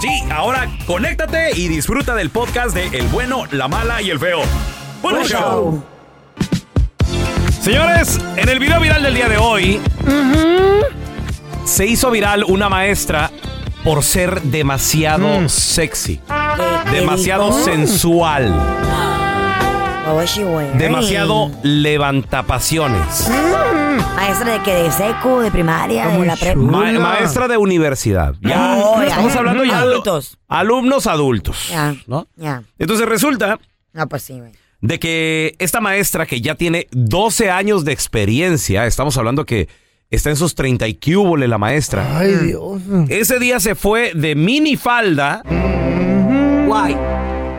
Sí, 0.00 0.22
ahora 0.30 0.68
conéctate 0.86 1.50
y 1.58 1.66
disfruta 1.66 2.14
del 2.14 2.30
podcast 2.30 2.72
de 2.72 2.86
El 2.96 3.08
bueno, 3.08 3.46
la 3.50 3.66
mala 3.66 4.00
y 4.00 4.10
el 4.10 4.20
feo. 4.20 4.42
¡Buen 5.02 5.24
show! 5.24 5.82
Señores, 7.60 8.20
en 8.36 8.48
el 8.48 8.60
video 8.60 8.80
viral 8.80 9.02
del 9.02 9.14
día 9.14 9.28
de 9.28 9.38
hoy, 9.38 9.80
se 11.64 11.86
hizo 11.86 12.12
viral 12.12 12.44
una 12.44 12.68
maestra 12.68 13.32
por 13.82 14.04
ser 14.04 14.40
demasiado 14.42 15.48
sexy, 15.48 16.20
demasiado 16.92 17.52
sensual? 17.52 18.54
Demasiado 20.76 21.50
levantapasiones. 21.62 23.28
Maestra 24.16 24.52
de 24.54 24.62
que 24.62 24.74
de 24.74 24.90
seco, 24.90 25.40
de 25.40 25.50
primaria, 25.50 26.08
de 26.08 26.26
la 26.26 26.36
prepa. 26.36 26.58
Ma- 26.60 26.92
maestra 26.92 27.48
de 27.48 27.56
universidad. 27.56 28.34
Ya, 28.40 28.76
ya. 28.98 29.04
estamos 29.06 29.34
hablando 29.36 29.64
ya 29.64 29.76
de 29.84 29.92
Adultos. 29.92 30.38
alumnos 30.48 31.06
adultos. 31.06 31.68
Ya. 31.70 31.94
¿no? 32.06 32.26
Ya. 32.36 32.62
Entonces 32.78 33.08
resulta 33.08 33.58
No, 33.92 34.08
pues 34.08 34.22
sí, 34.22 34.38
güey. 34.38 34.52
de 34.80 34.98
que 34.98 35.54
esta 35.58 35.80
maestra 35.80 36.26
que 36.26 36.40
ya 36.40 36.54
tiene 36.54 36.88
12 36.92 37.50
años 37.50 37.84
de 37.84 37.92
experiencia, 37.92 38.86
estamos 38.86 39.16
hablando 39.16 39.44
que 39.44 39.68
está 40.10 40.30
en 40.30 40.36
sus 40.36 40.54
30 40.54 40.86
y 40.88 40.94
cúbole 40.94 41.46
la 41.48 41.58
maestra. 41.58 42.18
Ay, 42.18 42.34
Dios. 42.46 42.82
Ese 43.08 43.38
día 43.38 43.60
se 43.60 43.74
fue 43.74 44.12
de 44.14 44.34
minifalda. 44.34 45.42
Guay. 46.66 46.96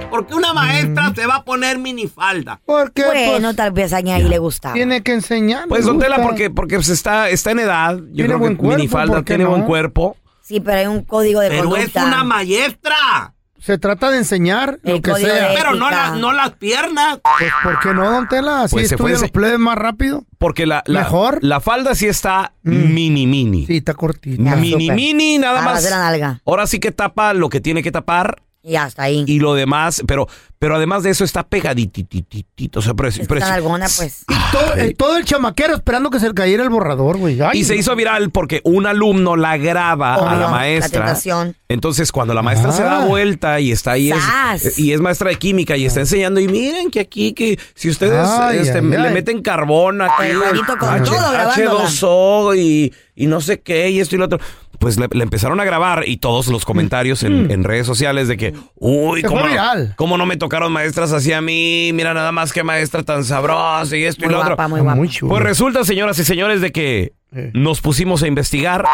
¿Por 0.09 0.25
qué 0.27 0.33
una 0.35 0.53
maestra 0.53 1.13
se 1.15 1.25
va 1.27 1.35
a 1.37 1.43
poner 1.45 1.77
minifalda? 1.77 2.59
Porque 2.65 3.03
Bueno, 3.05 3.47
pues, 3.49 3.55
tal 3.55 3.71
vez 3.71 3.93
a 3.93 3.97
ahí 3.97 4.23
le 4.23 4.37
gusta. 4.39 4.73
tiene 4.73 5.01
que 5.03 5.13
enseñar. 5.13 5.67
Pues 5.67 5.85
don 5.85 5.99
Tela, 5.99 6.21
porque, 6.21 6.49
porque 6.49 6.75
pues, 6.75 6.89
está, 6.89 7.29
está 7.29 7.51
en 7.51 7.59
edad. 7.59 7.95
Yo 7.97 8.03
Tiene 8.13 8.27
creo 8.29 8.39
buen 8.39 8.53
que 8.53 8.57
cuerpo, 8.59 8.77
minifalda 8.77 9.13
¿por 9.15 9.23
qué 9.23 9.35
tiene 9.35 9.45
buen 9.45 9.61
no? 9.61 9.67
cuerpo. 9.67 10.17
Sí, 10.41 10.59
pero 10.59 10.79
hay 10.79 10.87
un 10.87 11.03
código 11.03 11.41
de 11.41 11.49
Pero 11.49 11.63
es 11.63 11.69
conducta. 11.69 12.05
una 12.05 12.23
maestra. 12.23 13.33
Se 13.59 13.77
trata 13.77 14.09
de 14.09 14.17
enseñar 14.19 14.79
El 14.83 14.93
lo 14.95 15.01
que 15.01 15.13
sea. 15.15 15.49
Pero 15.53 15.75
no, 15.75 15.89
la- 15.91 16.11
no 16.15 16.31
las 16.31 16.51
piernas. 16.53 17.19
Pues, 17.37 17.51
¿por 17.61 17.79
qué 17.81 17.93
no, 17.93 18.09
don 18.09 18.27
Tela? 18.29 18.63
Así 18.63 18.73
Pues 18.75 18.91
estudian 18.91 19.19
los 19.21 19.31
plebes 19.31 19.59
más 19.59 19.77
rápido. 19.77 20.23
Porque 20.37 20.65
la, 20.65 20.81
la, 20.87 21.01
Mejor. 21.01 21.39
la 21.41 21.59
falda 21.59 21.93
sí 21.93 22.07
está 22.07 22.53
mini 22.63 23.27
mini. 23.27 23.65
Sí, 23.67 23.77
está 23.77 23.93
cortita. 23.93 24.55
Mini 24.55 24.89
mini, 24.91 25.37
nada 25.37 25.61
más. 25.61 25.83
de 25.83 25.89
la 25.89 25.99
nalga. 25.99 26.41
Ahora 26.45 26.65
sí 26.67 26.79
que 26.79 26.91
tapa 26.93 27.33
lo 27.33 27.49
que 27.49 27.59
tiene 27.59 27.83
que 27.83 27.91
tapar 27.91 28.41
Y 28.61 28.75
hasta 28.75 29.03
ahí. 29.03 29.23
y 29.25 29.39
lo 29.39 29.53
demás, 29.53 30.03
pero, 30.05 30.27
pero 30.59 30.75
además 30.75 31.03
de 31.03 31.11
eso 31.11 31.23
está 31.23 31.43
pegaditititito. 31.43 32.79
O 32.79 32.81
sea, 32.81 32.93
pero, 32.93 33.07
Es 33.09 33.19
pero- 33.19 33.39
está 33.39 33.53
alguna, 33.53 33.87
pues. 33.95 34.25
Y 34.27 34.51
todo, 34.51 34.73
el, 34.73 34.95
todo 34.97 35.17
el 35.17 35.25
chamaquero 35.25 35.75
esperando 35.75 36.09
que 36.09 36.19
se 36.19 36.27
le 36.27 36.33
cayera 36.33 36.63
el 36.63 36.69
borrador, 36.69 37.17
güey. 37.17 37.39
Ay, 37.41 37.59
Y 37.59 37.63
se 37.63 37.75
hizo 37.77 37.95
viral 37.95 38.31
porque 38.31 38.61
un 38.65 38.85
alumno 38.85 39.35
la 39.37 39.57
graba 39.57 40.15
a 40.15 40.35
la 40.35 40.37
Obvio, 40.47 40.49
maestra. 40.49 40.99
La 40.99 41.05
tentación. 41.05 41.55
Entonces, 41.69 42.11
cuando 42.11 42.33
la 42.33 42.41
maestra 42.41 42.71
se 42.73 42.83
da 42.83 43.03
Ah. 43.03 43.05
vuelta 43.05 43.59
y 43.61 43.71
está 43.71 43.91
ahí, 43.93 44.09
¡Sas! 44.09 44.65
es, 44.65 44.79
y 44.79 44.91
es 44.91 44.99
maestra 44.99 45.29
de 45.29 45.37
química 45.37 45.77
y 45.77 45.85
está 45.85 46.01
enseñando, 46.01 46.39
y 46.41 46.47
miren 46.47 46.91
que 46.91 46.99
aquí, 46.99 47.31
que 47.33 47.57
si 47.75 47.89
ustedes 47.89 48.27
Ay, 48.27 48.57
este, 48.59 48.79
ay, 48.79 48.83
le 48.85 48.97
ay. 49.07 49.13
meten 49.13 49.41
carbón 49.41 50.01
aquí, 50.01 50.23
El 50.31 50.37
huevito 50.39 50.77
con 50.77 50.89
H- 50.89 51.03
todo 51.05 51.31
grabándola. 51.31 51.85
H2O 51.85 52.57
y, 52.57 52.93
y 53.15 53.27
no 53.27 53.39
sé 53.39 53.61
qué, 53.61 53.89
y 53.89 53.99
esto 54.01 54.15
y 54.15 54.19
lo 54.19 54.25
otro. 54.25 54.39
Pues 54.79 54.97
le, 54.97 55.07
le 55.11 55.23
empezaron 55.23 55.59
a 55.59 55.65
grabar 55.65 56.03
y 56.07 56.17
todos 56.17 56.47
los 56.47 56.63
comentarios 56.65 57.23
en, 57.23 57.51
en 57.51 57.63
redes 57.65 57.85
sociales 57.85 58.27
de 58.29 58.37
que, 58.37 58.53
uy, 58.75 59.21
Mm. 59.23 59.25
¿cómo, 59.27 59.41
no- 59.41 59.47
viral. 59.47 59.93
cómo 59.97 60.17
no 60.17 60.25
me 60.25 60.37
tocaron 60.37 60.71
maestras 60.71 61.11
así 61.11 61.33
a 61.33 61.41
mí? 61.41 61.91
Mira 61.93 62.13
nada 62.13 62.31
más 62.31 62.53
que 62.53 62.63
maestra 62.63 63.03
tan 63.03 63.23
sabrosa 63.25 63.95
y 63.97 64.05
esto 64.05 64.25
y 64.25 64.29
lo 64.29 64.39
otro. 64.39 64.55
muy 64.69 64.79
guapa. 64.81 64.95
muy 64.95 65.09
chulo. 65.09 65.31
Pues 65.31 65.43
resulta, 65.43 65.83
señoras 65.83 66.17
y 66.19 66.23
señores, 66.23 66.61
de 66.61 66.71
que 66.71 67.13
Eh. 67.35 67.51
nos 67.53 67.81
pusimos 67.81 68.23
a 68.23 68.27
investigar 68.27 68.85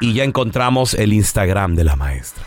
y 0.00 0.12
ya 0.12 0.24
encontramos 0.24 0.94
el 0.94 1.12
Instagram 1.14 1.74
de 1.76 1.84
la 1.84 1.96
maestra. 1.96 2.44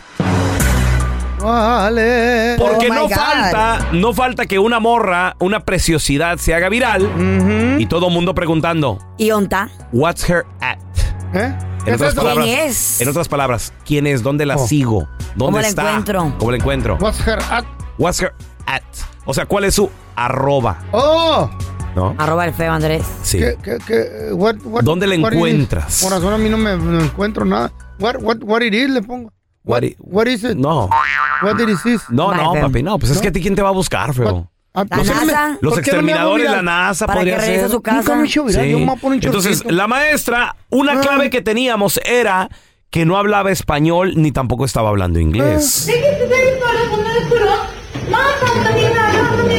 Vale. 1.40 2.56
Porque 2.58 2.88
Oh, 2.90 2.94
no 2.94 3.02
God. 3.02 3.10
falta, 3.12 3.88
no 3.92 4.12
falta 4.12 4.46
que 4.46 4.58
una 4.58 4.80
morra, 4.80 5.36
una 5.38 5.60
preciosidad 5.60 6.38
se 6.38 6.52
haga 6.54 6.68
viral 6.68 7.76
y 7.78 7.86
todo 7.86 8.10
mundo 8.10 8.34
preguntando, 8.34 8.98
¿Y 9.18 9.30
onta? 9.30 9.68
what's 9.92 10.28
her 10.28 10.44
at? 10.60 10.78
¿Eh? 11.34 11.54
En 11.86 11.94
otras, 11.94 12.14
palabras, 12.14 12.44
¿Quién 12.46 12.58
es? 12.60 13.00
en 13.00 13.08
otras 13.08 13.28
palabras, 13.28 13.72
¿quién 13.86 14.06
es? 14.06 14.22
¿Dónde 14.22 14.44
la 14.46 14.56
Oh. 14.56 14.66
sigo? 14.66 15.08
¿Dónde 15.36 15.38
¿Cómo 15.38 15.60
la 15.60 15.68
encuentro? 15.68 16.34
¿Cómo 16.38 16.50
la 16.50 16.56
encuentro? 16.58 16.98
What's 17.00 17.26
her 17.26 17.38
at? 17.50 17.64
What's 17.98 18.20
her 18.20 18.34
at? 18.66 18.82
O 19.24 19.32
sea, 19.32 19.46
¿cuál 19.46 19.64
es 19.64 19.74
su 19.74 19.90
arroba? 20.16 20.78
Oh, 20.92 21.48
¿No? 21.96 22.14
Arroba 22.18 22.44
el 22.44 22.52
feo 22.54 22.72
Andrés. 22.72 23.04
Sí. 23.22 23.38
¿qué, 23.38 23.56
qué, 23.62 23.78
qué, 23.86 24.32
what, 24.32 24.56
what- 24.64 24.82
¿Dónde 24.82 25.06
la 25.06 25.14
encuentras? 25.14 26.00
Corazón, 26.02 26.32
a 26.34 26.38
mí 26.38 26.48
no 26.48 26.56
me, 26.58 26.76
no 26.76 27.00
encuentro 27.00 27.44
nada. 27.44 27.72
What, 27.98 28.16
what, 28.20 28.36
what 28.42 28.60
it 28.62 28.74
is, 28.74 28.90
le 28.90 29.02
pongo. 29.02 29.32
What 29.64 29.82
what 29.98 30.26
is 30.26 30.44
it? 30.44 30.56
No, 30.56 30.88
What 31.42 31.60
it 31.60 31.68
is? 31.68 32.02
no, 32.10 32.32
no, 32.34 32.52
papi, 32.54 32.82
no. 32.82 32.98
Pues 32.98 33.12
es 33.12 33.20
que 33.20 33.28
a 33.28 33.32
ti 33.32 33.40
quién 33.42 33.54
te 33.54 33.62
va 33.62 33.68
a 33.68 33.72
buscar, 33.72 34.14
feo. 34.14 34.50
Ah, 34.80 34.84
La 34.88 34.96
¿por 34.96 35.06
qué 35.06 35.14
no 35.14 35.20
me- 35.20 35.32
NASA. 35.32 35.58
Los 35.60 35.72
no 35.74 35.78
exterminadores, 35.80 36.50
la 36.50 36.62
NASA 36.62 37.06
Para 37.06 37.20
que 37.24 37.30
podría 37.32 37.40
ser. 37.44 37.68
su 37.70 37.80
casa. 37.82 37.96
Nunca 37.98 38.14
me 38.16 38.22
he 38.22 38.26
hecho 38.26 38.44
viral, 38.44 38.64
Sí. 38.64 38.70
yo 38.70 38.78
me 38.78 38.84
voy 38.86 38.94
a 38.96 39.00
poner 39.00 39.18
un 39.20 39.24
Entonces, 39.26 39.64
la 39.66 39.86
maestra, 39.88 40.56
una 40.70 40.92
Ah. 40.92 41.00
clave 41.00 41.30
que 41.30 41.42
teníamos 41.42 41.98
era 42.04 42.48
que 42.90 43.04
no 43.04 43.16
hablaba 43.18 43.50
español 43.50 44.12
ni 44.16 44.32
tampoco 44.32 44.64
estaba 44.64 44.88
hablando 44.88 45.18
inglés. 45.20 45.88
Ah. 45.90 47.38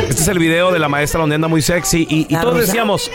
Este 0.10 0.21
es 0.24 0.27
el 0.27 0.39
video 0.39 0.71
de 0.71 0.80
la 0.80 0.89
maestra 0.89 1.19
donde 1.22 1.36
anda 1.36 1.48
muy 1.48 1.62
sexy 1.62 2.07
y, 2.10 2.22
y 2.30 2.36
todos 2.38 2.60
decíamos, 2.60 3.12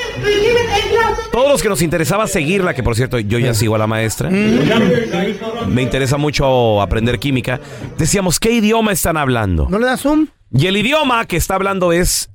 todos 1.32 1.48
los 1.48 1.62
que 1.62 1.68
nos 1.68 1.82
interesaba 1.82 2.26
seguirla, 2.26 2.74
que 2.74 2.82
por 2.82 2.94
cierto 2.94 3.18
yo 3.18 3.38
ya 3.38 3.52
sigo 3.54 3.74
a 3.74 3.78
la 3.78 3.86
maestra, 3.86 4.30
me 4.30 5.82
interesa 5.82 6.16
mucho 6.16 6.80
aprender 6.80 7.18
química, 7.18 7.60
decíamos, 7.98 8.38
¿qué 8.38 8.52
idioma 8.52 8.92
están 8.92 9.16
hablando? 9.16 9.66
¿No 9.68 9.78
le 9.78 9.86
das 9.86 10.00
zoom? 10.02 10.28
Y 10.56 10.66
el 10.66 10.76
idioma 10.76 11.24
que 11.26 11.36
está 11.36 11.56
hablando 11.56 11.92
es 11.92 12.30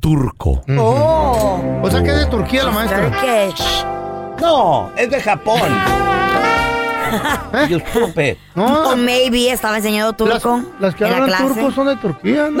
turco. 0.00 0.62
Oh. 0.78 1.80
O 1.82 1.90
sea 1.90 2.02
que 2.02 2.08
es 2.10 2.16
de 2.16 2.26
Turquía 2.26 2.64
la 2.64 2.70
maestra. 2.70 3.10
Turkish. 3.10 3.84
No, 4.40 4.90
es 4.96 5.10
de 5.10 5.20
Japón. 5.20 5.60
Stupid. 7.66 8.36
O 8.54 8.60
No, 8.60 8.96
maybe 8.96 9.50
estaba 9.50 9.76
enseñando 9.78 10.12
turco 10.12 10.62
las 10.80 10.94
que 10.94 11.04
en 11.04 11.10
la 11.10 11.16
hablan 11.18 11.28
clase. 11.30 11.54
turco 11.60 11.72
son 11.72 11.86
de 11.88 11.96
Turquía, 11.96 12.48
¿no? 12.50 12.56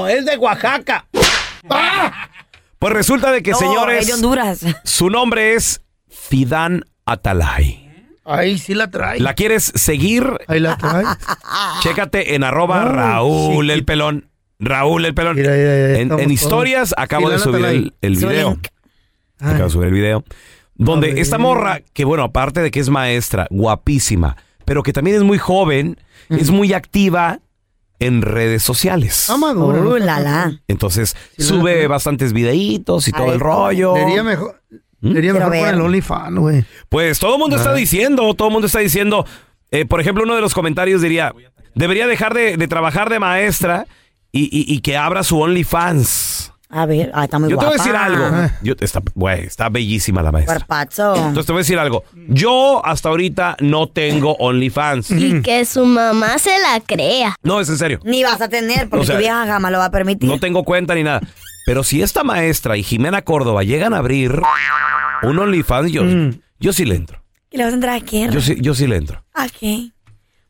No, 0.00 0.08
es 0.08 0.24
de 0.24 0.36
Oaxaca. 0.36 1.06
Pues 2.78 2.92
resulta 2.94 3.30
de 3.30 3.42
que, 3.42 3.52
No, 3.52 3.58
señores, 3.58 4.00
es 4.02 4.06
de 4.08 4.14
Honduras. 4.14 4.60
su 4.84 5.08
nombre 5.10 5.54
es 5.54 5.82
Fidan 6.08 6.84
Atalay. 7.06 7.80
Ahí 8.24 8.58
sí 8.58 8.74
la 8.74 8.90
trae. 8.90 9.18
¿La 9.20 9.34
quieres 9.34 9.72
seguir? 9.74 10.38
Ahí 10.48 10.60
la 10.60 10.76
trae. 10.76 11.04
Chécate 11.80 12.34
en 12.34 12.44
arroba 12.44 12.82
Ay, 12.82 12.88
Raúl 12.88 13.66
sí. 13.66 13.72
el 13.72 13.84
pelón. 13.84 14.28
Raúl 14.62 15.04
el 15.04 15.12
pelón. 15.14 15.36
Mira, 15.36 15.50
mira, 15.50 15.98
mira, 16.06 16.22
en, 16.22 16.30
historias 16.30 16.90
todos. 16.90 17.02
acabo 17.04 17.28
de 17.28 17.38
subir 17.38 17.92
el, 18.00 18.16
video. 18.16 18.58
Acabo 19.40 19.64
de 19.64 19.70
subir 19.70 19.88
el 19.88 19.94
video. 19.94 20.24
Donde 20.74 21.20
esta 21.20 21.36
morra, 21.36 21.82
que 21.92 22.04
bueno, 22.04 22.22
aparte 22.22 22.60
de 22.62 22.70
que 22.70 22.80
es 22.80 22.88
maestra, 22.88 23.46
guapísima, 23.50 24.36
pero 24.64 24.82
que 24.82 24.92
también 24.92 25.16
es 25.16 25.22
muy 25.22 25.36
joven, 25.38 25.98
es 26.30 26.50
muy 26.50 26.72
activa 26.72 27.40
en 27.98 28.22
redes 28.22 28.62
sociales. 28.62 29.28
La. 30.00 30.52
Entonces 30.68 31.16
Sí, 31.36 31.42
sube 31.42 31.82
la- 31.82 31.88
bastantes 31.88 32.32
videitos 32.32 33.08
y 33.08 33.10
A 33.10 33.14
todo 33.14 33.26
ver, 33.26 33.34
el 33.34 33.40
rollo. 33.40 33.94
Sería 33.96 34.22
mejor, 34.22 34.60
¿Mm? 35.00 35.12
sería 35.12 35.32
Quiero 35.32 35.50
mejor 35.50 35.68
el 35.74 35.80
OnlyFans, 35.80 36.38
güey. 36.38 36.64
Pues 36.88 37.18
todo 37.18 37.34
el 37.34 37.40
mundo 37.40 37.56
está 37.56 37.74
diciendo, 37.74 38.32
todo 38.34 38.48
el 38.48 38.52
mundo 38.52 38.66
está 38.66 38.78
diciendo, 38.78 39.26
eh, 39.72 39.86
por 39.86 40.00
ejemplo, 40.00 40.22
uno 40.24 40.36
de 40.36 40.40
los 40.40 40.54
comentarios 40.54 41.02
diría, 41.02 41.34
debería 41.74 42.06
dejar 42.06 42.32
de, 42.34 42.56
de 42.56 42.68
trabajar 42.68 43.10
de 43.10 43.18
maestra 43.18 43.86
y, 44.32 44.44
y- 44.44 44.74
y 44.74 44.80
que 44.80 44.96
abra 44.96 45.22
su 45.22 45.38
OnlyFans. 45.40 46.52
A 46.74 46.86
ver, 46.86 47.10
ah, 47.12 47.24
está 47.24 47.38
muy 47.38 47.50
Yo 47.50 47.58
te 47.58 47.66
voy 47.66 47.74
a 47.74 47.76
decir 47.76 47.94
algo. 47.94 48.24
Yo, 48.62 48.72
está, 48.80 49.02
güey, 49.14 49.44
está 49.44 49.68
bellísima 49.68 50.22
la 50.22 50.32
maestra. 50.32 50.54
Cuerpazo. 50.56 51.14
Entonces 51.16 51.44
te 51.44 51.52
voy 51.52 51.58
a 51.58 51.64
decir 51.64 51.78
algo. 51.78 52.02
Yo 52.28 52.80
hasta 52.86 53.10
ahorita 53.10 53.58
no 53.60 53.88
tengo 53.90 54.34
OnlyFans. 54.36 55.10
Y 55.10 55.42
que 55.42 55.66
su 55.66 55.84
mamá 55.84 56.38
se 56.38 56.50
la 56.60 56.80
crea. 56.80 57.36
No, 57.42 57.60
es 57.60 57.68
en 57.68 57.76
serio. 57.76 58.00
Ni 58.04 58.24
vas 58.24 58.40
a 58.40 58.48
tener, 58.48 58.88
porque 58.88 59.02
O 59.02 59.04
sea, 59.04 59.16
tu 59.16 59.20
vieja 59.20 59.44
jamás 59.46 59.70
lo 59.70 59.78
va 59.78 59.84
a 59.86 59.90
permitir. 59.90 60.26
No 60.30 60.40
tengo 60.40 60.64
cuenta 60.64 60.94
ni 60.94 61.02
nada. 61.02 61.20
Pero 61.66 61.84
si 61.84 62.00
esta 62.00 62.24
maestra 62.24 62.78
y 62.78 62.82
Jimena 62.82 63.20
Córdoba 63.20 63.62
llegan 63.64 63.92
a 63.92 63.98
abrir 63.98 64.40
un 65.24 65.38
OnlyFans, 65.38 65.92
yo, 65.92 66.02
yo 66.58 66.72
sí 66.72 66.86
le 66.86 66.94
entro. 66.94 67.22
¿Y 67.50 67.58
le 67.58 67.64
vas 67.64 67.72
a 67.72 67.76
entrar 67.76 67.96
a 67.96 68.00
qué? 68.00 68.30
Yo 68.32 68.40
sí, 68.40 68.56
yo 68.62 68.72
sí 68.72 68.86
le 68.86 68.96
entro. 68.96 69.22
¿A 69.34 69.46
qué? 69.50 69.90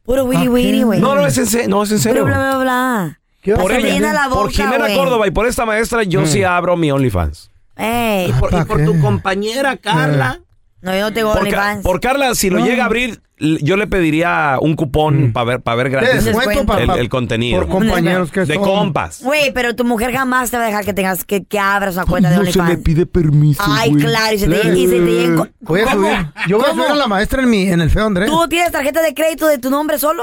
Puro 0.05 0.25
wiri 0.25 0.47
¿A 0.47 0.51
wiri, 0.51 0.83
güey. 0.85 1.01
No, 1.01 1.17
no, 1.17 1.27
es 1.27 1.37
en, 1.37 1.47
se- 1.47 1.67
no, 1.67 1.83
es 1.83 1.91
en 1.91 1.99
serio. 1.99 2.23
Pero 2.25 2.27
bla, 2.37 2.55
bla, 2.55 2.59
bla. 2.63 3.19
¿Qué 3.43 3.55
Por 3.55 3.73
la 3.73 4.29
boca, 4.29 4.41
por 4.41 4.51
Jimena. 4.53 4.95
Córdoba 4.95 5.27
y 5.27 5.31
por 5.33 5.47
esta 5.47 5.67
maestra, 5.67 6.05
yo 6.05 6.25
sí 6.27 6.45
abro 6.45 6.77
mi 6.77 6.91
OnlyFans. 6.93 7.51
Ey, 7.77 8.31
Y 8.31 8.33
por, 8.35 8.51
tu 8.85 9.01
compañera 9.01 9.77
Carla. 9.77 10.41
no, 10.81 10.95
yo 10.95 11.01
no 11.01 11.13
tengo 11.13 11.29
Por, 11.33 11.41
Ca- 11.41 11.43
OnlyFans. 11.49 11.83
por 11.83 12.01
Carla, 12.01 12.35
si 12.37 12.51
lo 12.51 12.65
llega 12.65 12.85
a 12.85 12.87
abrir, 12.87 13.21
yo 13.39 13.77
le 13.77 13.89
pediría 13.89 14.59
un 14.61 14.77
cupón 14.77 15.33
para 15.33 15.45
ver, 15.45 15.61
para 15.61 15.75
ver 15.77 15.91
gratis 15.91 16.25
descuento 16.25 16.79
el, 16.79 17.09
contenido. 17.09 17.59
Por 17.59 17.69
compañeros 17.69 18.31
que 18.31 18.45
de 18.45 18.55
son. 18.55 18.63
compas. 18.63 19.21
Güey, 19.23 19.53
pero 19.53 19.75
tu 19.75 19.85
mujer 19.85 20.13
jamás 20.13 20.53
te 20.53 20.57
va 20.59 20.63
a 20.63 20.67
dejar 20.67 20.85
que 20.85 20.93
tengas 20.95 21.25
que, 21.25 21.43
que 21.45 21.59
abras 21.59 21.97
una 21.97 22.05
cuenta 22.07 22.31
de 22.31 22.37
no 22.37 22.45
se 22.45 22.53
le 22.53 22.61
OnlyFans. 22.61 22.85
pide 22.85 23.07
permiso, 23.07 23.63
Ay, 23.67 23.93
claro, 23.97 24.35
y 24.37 24.39
se 24.39 24.47
te, 24.47 24.57
y 24.79 24.87
se 24.87 24.93
te 24.95 25.01
llega 25.01 25.37
co- 25.37 25.49
Voy 25.63 25.81
a 25.81 25.85
¿Cómo? 25.87 25.95
subir. 26.07 26.27
Yo 26.47 26.59
voy 26.59 26.67
a 26.69 26.75
subir 26.75 26.87
a 26.91 26.95
la 26.95 27.09
maestra 27.09 27.43
en, 27.43 27.51
mi, 27.51 27.63
en 27.69 27.81
el 27.81 27.91
feo 27.91 28.07
Andrés. 28.07 28.31
¿Tú 28.31 28.47
tienes 28.49 28.71
tarjeta 28.71 29.03
de 29.03 29.13
crédito 29.15 29.49
de 29.49 29.59
tu 29.59 29.69
nombre 29.71 29.99
solo? 29.99 30.23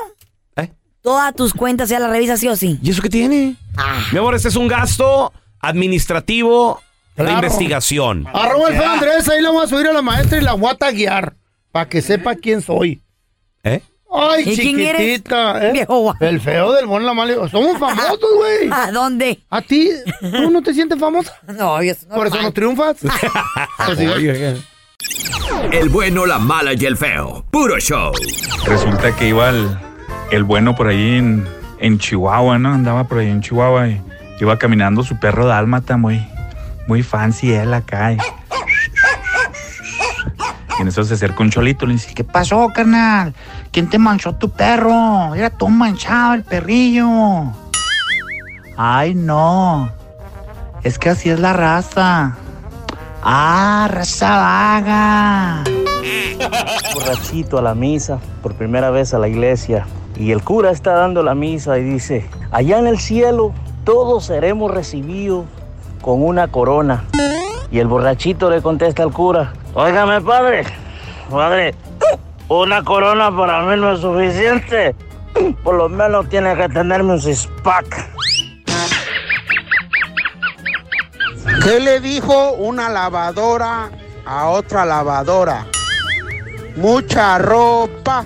Todas 1.09 1.33
tus 1.33 1.55
cuentas 1.55 1.89
ya 1.89 1.97
las 1.97 2.11
revisas 2.11 2.39
sí 2.39 2.47
o 2.47 2.55
sí. 2.55 2.77
¿Y 2.83 2.91
eso 2.91 3.01
qué 3.01 3.09
tiene? 3.09 3.55
Ah. 3.75 4.03
Mi 4.11 4.19
amor, 4.19 4.35
este 4.35 4.49
es 4.49 4.55
un 4.55 4.67
gasto 4.67 5.33
administrativo 5.59 6.79
de 7.17 7.23
Claro. 7.23 7.39
investigación. 7.39 8.27
Arroba 8.31 8.69
el 8.69 8.75
feo 8.77 8.87
Andrés, 8.91 9.27
ahí 9.27 9.41
la 9.41 9.49
voy 9.49 9.63
a 9.65 9.67
subir 9.67 9.87
a 9.87 9.93
la 9.93 10.03
maestra 10.03 10.37
y 10.37 10.41
la 10.41 10.53
voy 10.53 10.69
a 10.69 10.75
taguear. 10.75 11.33
Para 11.71 11.89
que 11.89 12.03
sepa 12.03 12.35
quién 12.35 12.61
soy. 12.61 13.01
¿Eh? 13.63 13.81
Ay, 14.13 14.43
¿Y 14.51 14.55
quién 14.55 14.79
eres? 14.81 15.01
chiquitita. 15.01 15.67
¿eh? 15.67 15.71
Viejo 15.71 15.97
guapo. 15.99 16.23
El 16.23 16.39
feo 16.41 16.73
del 16.73 16.85
buen 16.85 17.03
la 17.03 17.15
mala. 17.15 17.49
Somos 17.49 17.77
famosos, 17.79 18.19
güey. 18.37 18.69
¿A 18.71 18.91
dónde? 18.91 19.39
¿A 19.49 19.63
ti? 19.63 19.89
¿Tú 20.21 20.51
no 20.51 20.61
te 20.61 20.75
sientes 20.75 20.99
famoso? 20.99 21.31
No, 21.47 21.81
yo 21.81 21.93
no 22.07 22.15
¿Por 22.15 22.27
eso 22.27 22.39
no 22.39 22.51
triunfas? 22.53 22.97
El 25.71 25.89
bueno, 25.89 26.27
la 26.27 26.37
mala 26.37 26.73
y 26.73 26.85
el 26.85 26.95
feo. 26.97 27.43
Puro 27.49 27.79
show. 27.79 28.11
Resulta 28.65 29.15
que 29.15 29.29
iba 29.29 29.49
el, 29.49 29.75
el 30.31 30.43
bueno 30.43 30.75
por 30.75 30.87
ahí 30.87 31.17
en, 31.17 31.47
en 31.79 31.97
Chihuahua, 31.97 32.59
¿no? 32.59 32.73
Andaba 32.73 33.05
por 33.05 33.19
ahí 33.19 33.29
en 33.29 33.41
Chihuahua 33.41 33.87
y 33.87 34.01
iba 34.39 34.57
caminando 34.57 35.03
su 35.03 35.17
perro 35.19 35.45
dálmata 35.45 35.97
muy, 35.97 36.25
muy 36.87 37.03
fancy 37.03 37.51
él 37.53 37.73
acá. 37.73 38.13
Y, 38.13 38.17
y 40.77 40.81
en 40.81 40.87
eso 40.87 41.03
se 41.03 41.15
acerca 41.15 41.43
un 41.43 41.49
cholito 41.49 41.85
y 41.85 41.89
le 41.89 41.93
dice, 41.95 42.13
¿qué 42.13 42.23
pasó, 42.23 42.69
carnal? 42.73 43.33
¿Quién 43.71 43.89
te 43.89 43.97
manchó 43.97 44.35
tu 44.35 44.49
perro? 44.49 45.35
Era 45.35 45.49
todo 45.49 45.69
manchado 45.69 46.35
el 46.35 46.43
perrillo. 46.43 47.53
Ay, 48.77 49.13
no. 49.13 49.91
Es 50.83 50.97
que 50.97 51.09
así 51.09 51.29
es 51.29 51.39
la 51.39 51.53
raza. 51.53 52.37
Ah, 53.21 53.89
raza 53.91 54.37
vaga. 54.37 55.63
borrachito 56.93 57.57
a 57.57 57.61
la 57.61 57.75
misa, 57.75 58.19
por 58.41 58.55
primera 58.55 58.89
vez 58.89 59.13
a 59.13 59.19
la 59.19 59.27
iglesia. 59.27 59.85
Y 60.19 60.33
el 60.33 60.43
cura 60.43 60.69
está 60.69 60.95
dando 60.95 61.23
la 61.23 61.33
misa 61.33 61.79
y 61.79 61.83
dice, 61.83 62.29
allá 62.51 62.77
en 62.77 62.87
el 62.87 62.99
cielo 62.99 63.53
todos 63.85 64.25
seremos 64.25 64.69
recibidos 64.69 65.45
con 66.01 66.21
una 66.21 66.49
corona. 66.49 67.05
Y 67.71 67.79
el 67.79 67.87
borrachito 67.87 68.49
le 68.49 68.61
contesta 68.61 69.01
al 69.03 69.13
cura, 69.13 69.53
óigame 69.73 70.19
padre, 70.19 70.65
padre, 71.31 71.73
una 72.49 72.83
corona 72.83 73.35
para 73.35 73.61
mí 73.61 73.79
no 73.79 73.93
es 73.93 74.01
suficiente. 74.01 74.93
Por 75.63 75.75
lo 75.75 75.87
menos 75.87 76.27
tiene 76.27 76.53
que 76.55 76.67
tenerme 76.67 77.13
un 77.13 77.21
six-pack. 77.21 78.09
¿Qué 81.63 81.79
le 81.79 82.01
dijo 82.01 82.53
una 82.53 82.89
lavadora 82.89 83.89
a 84.25 84.49
otra 84.49 84.83
lavadora? 84.83 85.65
Mucha 86.75 87.37
ropa, 87.37 88.25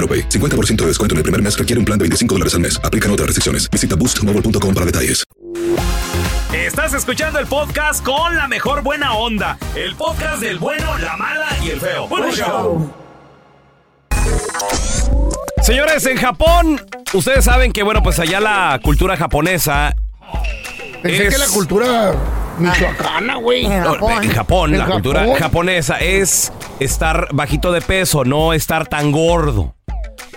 AroPay. 0.01 0.27
50% 0.29 0.75
de 0.77 0.87
descuento 0.87 1.13
en 1.13 1.17
el 1.17 1.23
primer 1.23 1.41
mes 1.41 1.57
requiere 1.57 1.79
un 1.79 1.85
plan 1.85 1.97
de 1.97 2.03
25 2.03 2.35
dólares 2.35 2.53
al 2.55 2.61
mes. 2.61 2.79
Aplican 2.83 3.11
otras 3.11 3.27
restricciones. 3.27 3.69
Visita 3.69 3.95
boostmobile.com 3.95 4.73
para 4.73 4.85
detalles. 4.85 5.23
Estás 6.53 6.93
escuchando 6.93 7.39
el 7.39 7.47
podcast 7.47 8.03
con 8.03 8.35
la 8.35 8.47
mejor 8.47 8.81
buena 8.83 9.13
onda. 9.13 9.57
El 9.75 9.95
podcast 9.95 10.41
del 10.41 10.57
bueno, 10.59 10.97
la 10.97 11.15
mala 11.17 11.47
y 11.63 11.69
el 11.69 11.79
feo. 11.79 12.07
Buen 12.07 12.31
show. 12.33 12.91
Señores, 15.61 16.05
en 16.07 16.17
Japón, 16.17 16.81
ustedes 17.13 17.45
saben 17.45 17.71
que, 17.71 17.83
bueno, 17.83 18.01
pues 18.03 18.19
allá 18.19 18.39
la 18.39 18.79
cultura 18.83 19.15
japonesa. 19.15 19.95
Pensé 21.01 21.27
es- 21.27 21.33
que 21.33 21.39
la 21.39 21.47
cultura 21.47 22.13
michoacana, 22.57 23.35
güey. 23.35 23.65
En 23.65 24.31
Japón, 24.31 24.73
En 24.73 24.79
la 24.79 24.85
cultura 24.87 25.25
japonesa 25.37 25.97
es 25.99 26.51
estar 26.79 27.27
bajito 27.31 27.71
de 27.71 27.81
peso, 27.81 28.23
no 28.25 28.53
estar 28.53 28.87
tan 28.87 29.11
gordo. 29.11 29.75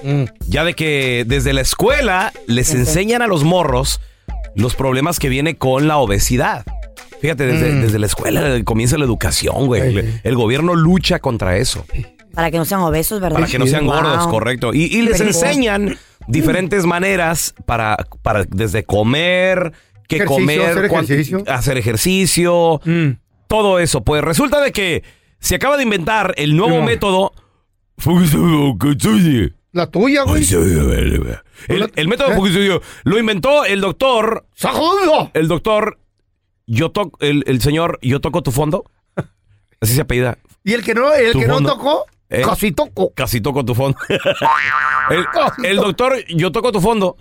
Mm. 0.03 0.25
Ya 0.49 0.65
de 0.65 0.75
que 0.75 1.25
desde 1.27 1.53
la 1.53 1.61
escuela 1.61 2.33
les 2.47 2.75
enseñan 2.75 3.23
a 3.23 3.27
los 3.27 3.45
morros 3.45 4.01
los 4.55 4.75
problemas 4.75 5.19
que 5.19 5.29
viene 5.29 5.57
con 5.57 5.89
la 5.89 5.97
obesidad. 5.99 6.65
Fíjate, 7.21 7.47
desde, 7.47 7.73
Mm. 7.73 7.81
desde 7.83 7.99
la 7.99 8.07
escuela 8.07 8.63
comienza 8.65 8.99
la 8.99 9.05
educación, 9.05 9.67
güey. 9.67 9.83
El, 9.83 10.21
el 10.23 10.35
gobierno 10.37 10.75
lucha 10.75 11.19
contra 11.21 11.57
eso. 11.57 11.85
Para 12.35 12.51
que 12.51 12.59
no 12.59 12.65
sean 12.65 12.81
obesos, 12.81 13.21
¿verdad? 13.21 13.37
Para 13.39 13.47
que 13.51 13.59
no 13.59 13.67
sean 13.67 13.87
Wow. 13.87 13.95
gordos, 13.95 14.27
correcto. 14.27 14.75
Y, 14.75 14.85
y 14.85 15.03
les 15.03 15.21
enseñan 15.21 15.97
diferentes 16.27 16.85
maneras 16.85 17.55
para, 17.65 17.97
para 18.23 18.45
desde 18.45 18.85
comer, 18.85 19.73
qué 20.09 20.17
Ejercicio, 20.17 20.35
comer, 20.37 20.61
hacer 20.61 20.85
ejercicio. 20.85 21.39
Mm. 21.41 21.43
hacer 21.49 21.79
ejercicio, 21.79 22.81
todo 23.47 23.79
eso. 23.79 24.03
Pues 24.05 24.23
resulta 24.23 24.61
de 24.61 24.73
que 24.73 25.03
se 25.39 25.55
acaba 25.55 25.77
de 25.77 25.85
inventar 25.85 26.35
el 26.37 26.57
nuevo 26.57 26.83
método. 26.83 27.33
La 29.75 29.89
tuya, 29.89 30.23
güey. 30.23 30.45
El, 31.67 31.93
el 31.97 32.09
método 32.09 32.31
Fukusuyo 32.31 32.81
lo 33.03 33.19
inventó 33.19 33.65
el 33.65 33.81
doctor. 33.81 34.47
El 35.35 35.49
doctor. 35.49 35.99
Yo 36.65 36.93
toco. 36.93 37.19
El, 37.21 37.43
el 37.49 37.61
señor. 37.61 37.99
Yo 38.01 38.21
toco 38.21 38.41
tu 38.45 38.53
fondo. 38.53 38.85
Así 39.81 39.95
se 39.95 40.03
apellida. 40.03 40.39
Y 40.63 40.75
el 40.75 40.85
que 40.85 40.95
no, 40.95 41.13
el 41.13 41.33
Tu 41.33 41.41
que 41.41 41.49
no 41.49 41.61
tocó, 41.61 42.07
¿Eh? 42.31 42.43
casi 42.43 42.71
tocó. 42.71 43.13
Casi 43.15 43.41
toco 43.41 43.65
tu 43.65 43.75
fondo. 43.75 43.99
el, 45.11 45.27
el 45.65 45.77
doctor, 45.77 46.25
yo 46.29 46.53
toco 46.53 46.71
tu 46.71 46.81
fondo. 46.81 47.17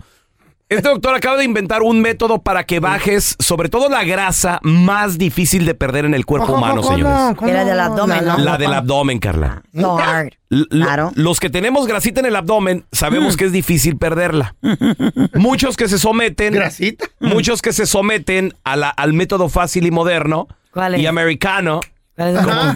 Este 0.70 0.88
doctor 0.88 1.14
acaba 1.14 1.36
de 1.36 1.44
inventar 1.44 1.82
un 1.82 2.00
método 2.00 2.40
para 2.42 2.64
que 2.64 2.80
bajes, 2.80 3.36
sobre 3.38 3.68
todo 3.68 3.90
la 3.90 4.02
grasa 4.02 4.60
más 4.62 5.18
difícil 5.18 5.66
de 5.66 5.74
perder 5.74 6.06
en 6.06 6.14
el 6.14 6.24
cuerpo 6.24 6.54
humano, 6.54 6.82
señores. 6.82 7.36
Era 7.46 7.64
del 7.66 7.78
abdomen, 7.78 8.24
¿no? 8.24 8.38
La 8.38 8.56
del 8.56 8.72
abdomen, 8.72 9.18
Carla. 9.18 9.62
L- 9.74 10.66
lo- 10.70 11.12
Los 11.14 11.38
que 11.38 11.50
tenemos 11.50 11.86
grasita 11.86 12.20
en 12.20 12.26
el 12.26 12.36
abdomen 12.36 12.86
sabemos 12.92 13.36
que 13.36 13.44
es 13.44 13.52
difícil 13.52 13.98
perderla. 13.98 14.54
Muchos 15.34 15.76
que 15.76 15.86
se 15.86 15.98
someten. 15.98 16.54
¿Grasita? 16.54 17.06
Muchos 17.20 17.60
que 17.60 17.72
se 17.74 17.84
someten 17.86 18.54
a 18.64 18.76
la- 18.76 18.88
al 18.90 19.12
método 19.12 19.50
fácil 19.50 19.86
y 19.86 19.90
moderno 19.90 20.48
¿Cuál 20.72 20.98
y 20.98 21.02
es? 21.04 21.08
americano. 21.08 21.80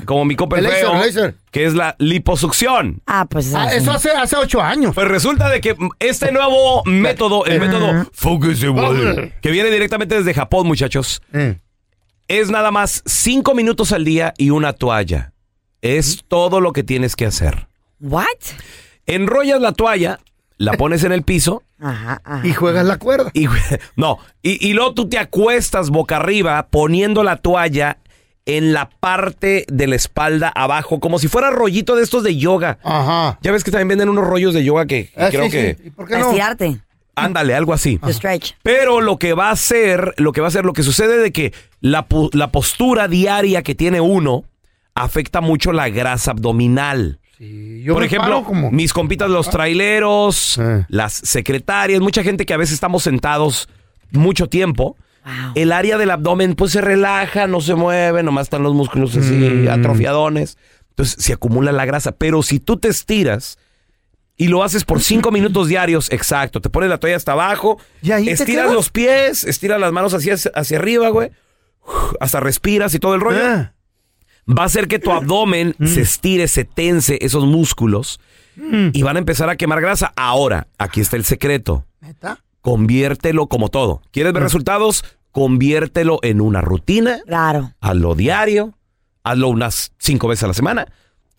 Como, 0.04 0.24
mi 0.24 0.34
copa 0.34 0.58
el 0.58 0.66
El 0.66 0.72
feo, 0.72 0.92
laser, 0.94 1.04
laser. 1.06 1.34
que 1.52 1.64
es 1.64 1.74
la 1.74 1.94
liposucción. 1.98 3.02
Ah, 3.06 3.26
pues 3.30 3.54
Ah, 3.54 3.72
eso 3.72 3.92
hace, 3.92 4.10
hace 4.10 4.36
ocho 4.36 4.60
años. 4.60 4.94
Pues 4.94 5.06
resulta 5.06 5.48
de 5.48 5.60
que 5.60 5.76
este 6.00 6.32
nuevo 6.32 6.82
método, 6.84 7.46
el 7.46 7.60
método 7.60 8.08
Focus 8.12 8.62
Water, 8.64 9.34
que 9.40 9.50
viene 9.50 9.70
directamente 9.70 10.16
desde 10.16 10.34
Japón, 10.34 10.66
muchachos, 10.66 11.22
es 12.26 12.50
nada 12.50 12.70
más 12.70 13.02
cinco 13.06 13.54
minutos 13.54 13.92
al 13.92 14.04
día 14.04 14.34
y 14.38 14.50
una 14.50 14.72
toalla. 14.72 15.32
Es 15.82 16.24
todo 16.26 16.60
lo 16.60 16.72
que 16.72 16.82
tienes 16.82 17.14
que 17.14 17.26
hacer. 17.26 17.68
¿What? 18.00 18.24
Enrollas 19.06 19.60
la 19.60 19.72
toalla, 19.72 20.18
la 20.56 20.72
pones 20.72 21.04
en 21.04 21.12
el 21.12 21.22
piso 21.22 21.62
Ajá, 21.80 22.20
ajá. 22.24 22.46
Y 22.46 22.52
juegas 22.52 22.84
la 22.84 22.98
cuerda. 22.98 23.30
y 23.34 23.46
no, 23.96 24.18
y, 24.42 24.68
y 24.68 24.72
luego 24.72 24.94
tú 24.94 25.08
te 25.08 25.16
acuestas 25.18 25.90
boca 25.90 26.16
arriba 26.16 26.66
poniendo 26.70 27.22
la 27.22 27.36
toalla 27.36 27.98
en 28.48 28.72
la 28.72 28.88
parte 28.88 29.64
de 29.70 29.86
la 29.86 29.94
espalda 29.94 30.50
abajo, 30.54 31.00
como 31.00 31.18
si 31.18 31.28
fuera 31.28 31.50
rollito 31.50 31.94
de 31.96 32.02
estos 32.02 32.24
de 32.24 32.36
yoga. 32.36 32.78
Ajá. 32.82 33.38
Ya 33.42 33.52
ves 33.52 33.62
que 33.62 33.70
también 33.70 33.88
venden 33.88 34.08
unos 34.08 34.26
rollos 34.26 34.54
de 34.54 34.64
yoga 34.64 34.86
que, 34.86 35.10
Ah, 35.16 35.28
creo 35.30 35.44
sí, 35.44 35.50
que 35.50 35.76
sí. 35.78 35.88
¿Y 35.88 35.90
por 35.90 36.08
qué 36.08 36.18
no? 36.18 36.26
estirarte. 36.30 36.78
Ándale, 37.14 37.54
algo 37.54 37.72
así. 37.74 38.00
Stretch. 38.08 38.54
Pero 38.62 39.00
lo 39.02 39.18
que 39.18 39.34
va 39.34 39.48
a 39.48 39.52
hacer, 39.52 40.14
lo 40.16 40.32
que 40.32 40.40
va 40.40 40.46
a 40.46 40.48
hacer, 40.48 40.64
lo 40.64 40.72
que 40.72 40.82
sucede 40.82 41.18
de 41.18 41.30
que 41.30 41.52
la, 41.80 42.06
la 42.32 42.50
postura 42.50 43.06
diaria 43.06 43.62
que 43.62 43.74
tiene 43.74 44.00
uno 44.00 44.44
afecta 44.94 45.40
mucho 45.40 45.72
la 45.72 45.88
grasa 45.90 46.30
abdominal. 46.30 47.18
yo 47.38 47.92
Por 47.94 48.02
ejemplo, 48.04 48.44
como- 48.44 48.70
mis 48.70 48.92
compitas, 48.94 49.28
los 49.28 49.50
traileros, 49.50 50.58
las 50.88 51.12
secretarias, 51.12 52.00
mucha 52.00 52.22
gente 52.22 52.46
que 52.46 52.54
a 52.54 52.56
veces 52.56 52.74
estamos 52.74 53.02
sentados 53.02 53.68
mucho 54.10 54.48
tiempo. 54.48 54.96
El 55.54 55.72
área 55.72 55.98
del 55.98 56.10
abdomen 56.10 56.54
pues 56.54 56.72
se 56.72 56.80
relaja, 56.80 57.46
no 57.46 57.60
se 57.60 57.74
mueve, 57.74 58.22
nomás 58.22 58.44
están 58.46 58.62
los 58.62 58.74
músculos 58.74 59.16
así 59.16 59.34
Mm. 59.34 59.68
atrofiadones. 59.68 60.56
Entonces 60.90 61.22
se 61.22 61.32
acumula 61.34 61.70
la 61.72 61.84
grasa. 61.84 62.12
Pero 62.12 62.42
si 62.42 62.60
tú 62.60 62.76
te 62.78 62.88
estiras 62.88 63.58
y 64.36 64.48
lo 64.48 64.62
haces 64.64 64.84
por 64.84 65.00
cinco 65.00 65.30
minutos 65.32 65.68
diarios, 65.68 66.10
exacto, 66.12 66.60
te 66.60 66.70
pones 66.70 66.88
la 66.88 66.98
toalla 66.98 67.16
hasta 67.16 67.32
abajo, 67.32 67.78
ahí 68.12 68.24
te 68.26 68.32
estiras 68.32 68.72
los 68.72 68.90
pies, 68.90 69.44
estiras 69.44 69.78
las 69.80 69.92
manos 69.92 70.14
hacia, 70.14 70.34
hacia 70.54 70.78
arriba, 70.78 71.08
güey. 71.10 71.30
Uf, 71.86 72.14
Hasta 72.20 72.40
respiras 72.40 72.94
y 72.94 72.98
todo 72.98 73.14
el 73.14 73.20
rollo. 73.20 73.40
Ah. 73.44 73.72
Va 74.50 74.62
a 74.62 74.66
hacer 74.66 74.88
que 74.88 74.98
tu 74.98 75.10
abdomen 75.12 75.74
Mm. 75.78 75.86
se 75.88 76.00
estire, 76.00 76.48
se 76.48 76.64
tense 76.64 77.18
esos 77.20 77.44
músculos 77.44 78.18
y 78.92 79.02
van 79.02 79.14
a 79.16 79.18
empezar 79.20 79.48
a 79.50 79.56
quemar 79.56 79.80
grasa. 79.80 80.12
Ahora, 80.16 80.66
aquí 80.78 81.00
está 81.00 81.16
el 81.16 81.24
secreto. 81.24 81.84
¿Neta? 82.00 82.40
Conviértelo 82.60 83.46
como 83.46 83.68
todo. 83.68 84.02
¿Quieres 84.10 84.32
Mm. 84.32 84.34
ver 84.34 84.42
resultados? 84.44 85.04
Conviértelo 85.32 86.18
en 86.22 86.40
una 86.40 86.60
rutina. 86.60 87.18
Claro. 87.26 87.72
Hazlo 87.80 88.14
diario. 88.14 88.74
Hazlo 89.24 89.48
unas 89.48 89.92
cinco 89.98 90.28
veces 90.28 90.44
a 90.44 90.48
la 90.48 90.54
semana. 90.54 90.86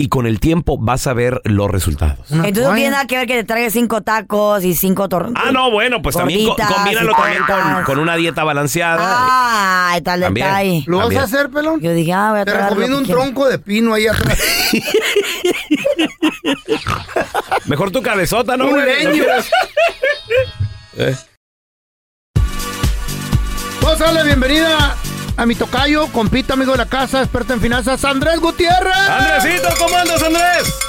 Y 0.01 0.07
con 0.07 0.25
el 0.27 0.39
tiempo 0.39 0.77
vas 0.79 1.07
a 1.07 1.13
ver 1.13 1.41
los 1.43 1.69
resultados. 1.69 2.31
Entonces 2.31 2.63
no 2.63 2.73
tiene 2.73 2.91
nada 2.91 3.05
que 3.05 3.17
ver 3.17 3.27
que 3.27 3.33
te 3.35 3.43
traigas 3.43 3.73
cinco 3.73 3.99
tacos 4.01 4.63
y 4.63 4.73
cinco 4.73 5.09
tor 5.09 5.29
Ah, 5.35 5.51
no, 5.51 5.71
bueno, 5.71 6.01
pues 6.01 6.15
también 6.15 6.47
co- 6.47 6.55
combínalo 6.55 7.11
y 7.11 7.15
también 7.15 7.83
con, 7.85 7.99
una 7.99 8.15
dieta 8.15 8.45
balanceada. 8.45 8.97
Ah, 9.01 9.89
ahí 9.91 10.01
tal 10.01 10.21
También. 10.21 10.47
detalle. 10.47 10.83
¿Lo 10.87 10.97
vas 10.99 11.03
También. 11.07 11.21
a 11.21 11.25
hacer, 11.25 11.49
pelón? 11.49 11.81
Yo 11.81 11.91
dije, 11.91 12.13
ah, 12.13 12.29
voy 12.31 12.39
a 12.39 12.45
Te 12.45 12.53
recomiendo 12.53 12.97
un 12.97 13.03
quiero. 13.03 13.21
tronco 13.23 13.49
de 13.49 13.59
pino 13.59 13.93
ahí 13.93 14.07
atrás. 14.07 14.39
Mejor 17.65 17.91
tu 17.91 18.01
cabezota, 18.01 18.55
¿no? 18.55 18.67
Un 18.67 18.85
leño. 18.85 19.23
Eh. 20.99 21.15
Vamos 23.81 24.01
a 24.01 24.05
darle 24.05 24.23
bienvenida 24.23 24.97
a 25.37 25.45
mi 25.45 25.55
tocayo, 25.55 26.11
compita, 26.11 26.55
amigo 26.55 26.73
de 26.73 26.79
la 26.79 26.87
casa, 26.87 27.21
experto 27.21 27.53
en 27.53 27.61
finanzas, 27.61 28.03
Andrés 28.03 28.41
Gutiérrez. 28.41 29.09
Andresito, 29.09 29.69
¿cómo 29.79 29.95
andas, 29.95 30.21
Andrés? 30.21 30.88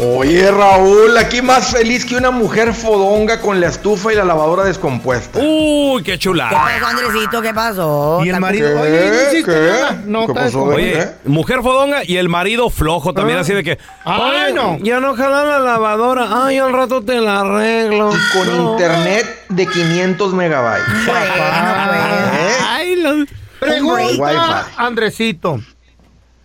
Oye, 0.00 0.48
Raúl, 0.52 1.16
aquí 1.18 1.42
más 1.42 1.72
feliz 1.72 2.04
que 2.04 2.14
una 2.16 2.30
mujer 2.30 2.72
fodonga 2.72 3.40
con 3.40 3.60
la 3.60 3.66
estufa 3.66 4.12
y 4.12 4.16
la 4.16 4.24
lavadora 4.24 4.62
descompuesta. 4.62 5.40
Uy, 5.42 6.04
qué 6.04 6.12
¿Qué 6.12 6.18
chulada. 6.18 6.50
pasó, 6.50 6.86
Andresito? 6.86 7.42
¿Qué 7.42 7.52
pasó? 7.52 8.20
Y 8.24 8.28
el 8.28 8.38
marido, 8.38 8.68
¿Qué? 8.68 8.78
oye, 8.80 9.10
no 9.10 9.22
hiciste 9.22 9.52
¿Qué? 9.52 9.68
nada. 9.72 10.02
No, 10.06 10.26
¿Qué 10.28 10.34
pasó? 10.34 10.62
Oye, 10.62 11.08
mujer 11.24 11.62
fodonga 11.62 12.02
y 12.04 12.16
el 12.16 12.28
marido 12.28 12.70
flojo 12.70 13.12
también, 13.12 13.38
Ah. 13.38 13.40
así 13.40 13.52
de 13.54 13.64
que. 13.64 13.78
Ay, 14.04 14.52
no. 14.52 14.78
Ya 14.82 15.00
no 15.00 15.16
jala 15.16 15.42
la 15.42 15.58
lavadora. 15.58 16.44
Ay, 16.46 16.58
al 16.58 16.72
rato 16.72 17.02
te 17.02 17.20
la 17.20 17.40
arreglo. 17.40 18.10
Con 18.32 18.56
No. 18.56 18.72
internet 18.72 19.26
de 19.48 19.66
500 19.66 20.32
megabytes. 20.32 20.86
Ay, 22.68 22.94
lo- 22.96 23.24
Pregunta. 23.58 24.64
Andresito. 24.76 25.58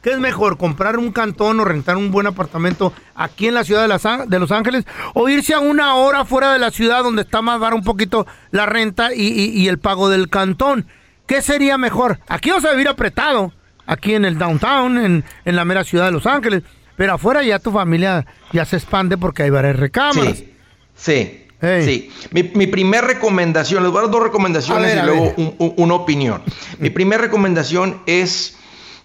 ¿Qué 0.04 0.12
es 0.12 0.20
mejor, 0.20 0.58
comprar 0.58 0.98
un 0.98 1.12
cantón 1.14 1.60
o 1.62 1.66
rentar 1.66 1.96
un 1.98 2.12
buen 2.12 2.28
apartamento 2.28 2.92
aquí 3.16 3.48
en 3.48 3.54
la 3.54 3.64
ciudad 3.64 3.82
de, 3.84 3.88
las 3.88 4.06
Á- 4.06 4.26
de 4.28 4.38
Los 4.38 4.52
Ángeles 4.52 4.84
o 5.14 5.30
irse 5.30 5.54
a 5.54 5.60
una 5.60 5.96
hora 5.96 6.26
fuera 6.26 6.52
de 6.52 6.60
la 6.60 6.72
ciudad 6.72 7.04
donde 7.04 7.22
está 7.22 7.42
más 7.42 7.58
barato 7.60 7.78
un 7.78 7.84
poquito 7.86 8.28
la 8.52 8.66
renta 8.66 9.14
y, 9.16 9.22
y- 9.28 9.62
y 9.62 9.68
el 9.70 9.80
pago 9.80 10.10
del 10.10 10.30
cantón? 10.30 10.86
¿Qué 11.26 11.42
sería 11.42 11.78
mejor? 11.78 12.20
Aquí 12.28 12.52
vas 12.52 12.66
a 12.66 12.72
vivir 12.72 12.90
apretado, 12.90 13.54
aquí 13.86 14.14
en 14.14 14.26
el 14.26 14.38
downtown, 14.38 14.98
en, 14.98 15.24
en 15.46 15.56
la 15.56 15.64
mera 15.64 15.86
ciudad 15.86 16.06
de 16.08 16.12
Los 16.12 16.26
Ángeles. 16.28 16.64
Pero 16.98 17.14
afuera 17.14 17.42
ya 17.42 17.58
tu 17.60 17.72
familia 17.72 18.26
ya 18.52 18.66
se 18.66 18.76
expande 18.76 19.18
porque 19.18 19.44
hay 19.44 19.50
varias 19.52 19.78
recámaras. 19.78 20.38
Sí, 20.38 20.54
sí, 20.96 21.48
sí. 21.86 22.12
Mi, 22.32 22.44
mi 22.54 22.68
primer 22.68 23.06
recomendación, 23.06 23.82
les 23.84 23.92
voy 23.92 24.00
a 24.00 24.02
dar 24.04 24.12
dos 24.12 24.22
recomendaciones 24.24 24.92
A 24.92 24.96
ver, 24.96 25.04
y 25.04 25.08
luego 25.08 25.34
un- 25.38 25.74
una 25.78 25.94
opinión. 25.96 26.44
Mi 26.78 26.90
primera 26.90 27.22
recomendación 27.22 28.02
es 28.06 28.58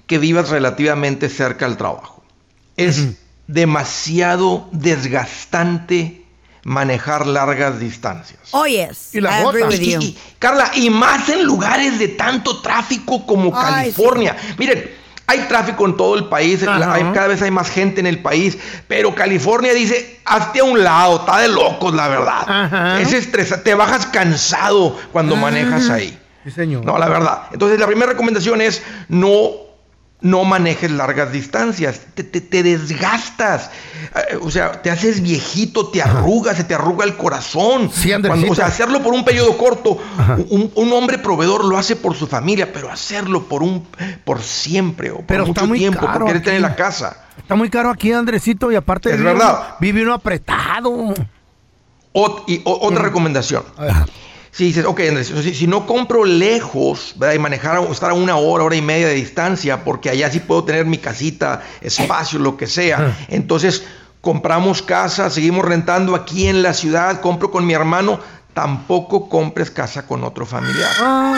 que 0.09 0.19
vivas 0.19 0.49
relativamente 0.49 1.29
cerca 1.29 1.67
al 1.67 1.77
trabajo. 1.77 2.25
Es 2.77 3.07
demasiado 3.47 4.69
desgastante 4.73 6.25
manejar 6.65 7.27
largas 7.27 7.79
distancias. 7.79 8.41
Oh, 8.51 8.67
yes. 8.67 9.15
Y 9.15 9.21
la 9.21 9.31
I 9.41 9.45
agree 9.45 9.63
gota. 9.63 9.75
with 9.77 9.81
Y- 10.03 10.19
Carla, 10.39 10.71
y 10.75 10.91
más 10.91 11.29
en 11.29 11.45
lugares 11.45 11.99
de 11.99 12.09
tanto 12.09 12.61
tráfico 12.61 13.25
como 13.27 13.53
Ay, 13.57 13.65
California. 13.93 14.37
Miren, 14.59 14.91
hay 15.27 15.41
tráfico 15.41 15.87
en 15.87 15.97
todo 15.97 16.15
el 16.17 16.25
país, 16.27 16.63
hay- 16.67 17.05
cada 17.13 17.27
vez 17.29 17.43
hay 17.43 17.51
más 17.51 17.71
gente 17.71 18.01
en 18.01 18.07
el 18.07 18.21
país, 18.23 18.59
pero 18.87 19.15
California 19.15 19.73
dice, 19.75 20.21
hazte 20.25 20.61
a 20.61 20.65
un 20.65 20.83
lado, 20.83 21.21
está 21.21 21.39
de 21.39 21.49
locos, 21.49 21.95
la 21.95 22.09
verdad. 22.09 23.01
Es 23.01 23.13
estresa, 23.13 23.63
te 23.63 23.75
bajas 23.75 24.07
cansado 24.07 24.97
cuando 25.13 25.37
manejas 25.37 25.89
ahí. 25.91 26.19
Sí, 26.45 26.51
señor. 26.51 26.85
No, 26.85 26.99
la 26.99 27.09
verdad. 27.09 27.43
Entonces, 27.53 27.79
la 27.79 27.87
primera 27.87 28.13
recomendación 28.13 28.61
es 28.63 28.83
no, 29.09 29.51
no 30.21 30.43
manejes 30.45 30.91
largas 30.91 31.31
distancias. 31.31 32.01
Te, 32.15 32.25
te- 32.25 32.41
te 32.41 32.63
desgastas. 32.63 33.71
Eh, 34.31 34.37
O 34.43 34.51
sea, 34.51 34.83
te 34.83 34.91
haces 34.91 35.23
viejito, 35.23 35.89
te 35.89 36.03
arrugas, 36.03 36.57
se 36.57 36.65
te 36.65 36.75
arruga 36.75 37.05
el 37.05 37.17
corazón. 37.17 37.91
Sí, 37.93 38.11
Cuando- 38.27 38.51
o 38.51 38.55
sea, 38.55 38.67
hacerlo 38.67 39.01
por 39.03 39.13
un 39.15 39.25
periodo 39.25 39.57
corto. 39.57 39.99
Un, 40.51 40.73
un 40.75 40.93
hombre 40.93 41.19
proveedor 41.19 41.65
lo 41.65 41.79
hace 41.79 41.95
por 41.97 42.15
su 42.17 42.27
familia, 42.27 42.73
pero 42.73 42.91
hacerlo 42.91 43.45
por 43.45 43.63
un 43.63 43.87
por 44.25 44.43
siempre 44.43 45.11
o 45.13 45.17
por 45.19 45.27
Pero 45.27 45.47
mucho 45.47 45.69
tiempo, 45.73 46.01
porque 46.01 46.25
quieres 46.25 46.43
tener 46.43 46.61
la 46.63 46.75
casa. 46.75 47.25
Está 47.37 47.55
muy 47.55 47.71
caro 47.71 47.89
aquí, 47.91 48.13
Andresito, 48.13 48.73
y 48.73 48.75
aparte 48.75 49.11
Es 49.11 49.17
vive 49.19 49.33
verdad. 49.33 49.51
uno- 49.69 49.77
vive 49.81 50.03
uno 50.03 50.15
apretado. 50.15 51.15
Ot- 52.13 52.43
y 52.49 52.61
o- 52.65 52.87
otra 52.89 53.03
recomendación. 53.03 53.63
Si 54.51 54.65
dices, 54.65 54.85
ok, 54.87 55.01
Andrés, 55.09 55.33
si, 55.43 55.55
si 55.55 55.67
no 55.67 55.87
compro 55.87 56.25
lejos, 56.25 57.15
¿verdad? 57.17 57.35
Y 57.35 57.39
manejar, 57.39 57.77
a- 57.77 57.83
estar 57.93 58.11
a 58.11 58.15
una 58.15 58.37
hora, 58.37 58.65
hora 58.65 58.77
y 58.77 58.83
media 58.83 59.07
de 59.09 59.15
distancia, 59.15 59.85
porque 59.85 60.11
allá 60.11 60.31
sí 60.31 60.41
puedo 60.41 60.65
tener 60.65 60.85
mi 60.87 60.99
casita, 60.99 61.63
espacio, 61.81 62.39
lo 62.39 62.57
que 62.57 62.67
sea. 62.67 63.17
Entonces, 63.29 63.85
compramos 64.21 64.83
casa, 64.83 65.31
seguimos 65.31 65.65
rentando 65.65 66.15
aquí 66.15 66.49
en 66.49 66.63
la 66.63 66.75
ciudad, 66.75 67.21
compro 67.21 67.51
con 67.51 67.67
mi 67.67 67.75
hermano. 67.75 68.19
Tampoco 68.55 69.29
compres 69.29 69.71
casa 69.71 70.05
con 70.07 70.25
otro 70.25 70.45
familiar. 70.45 70.91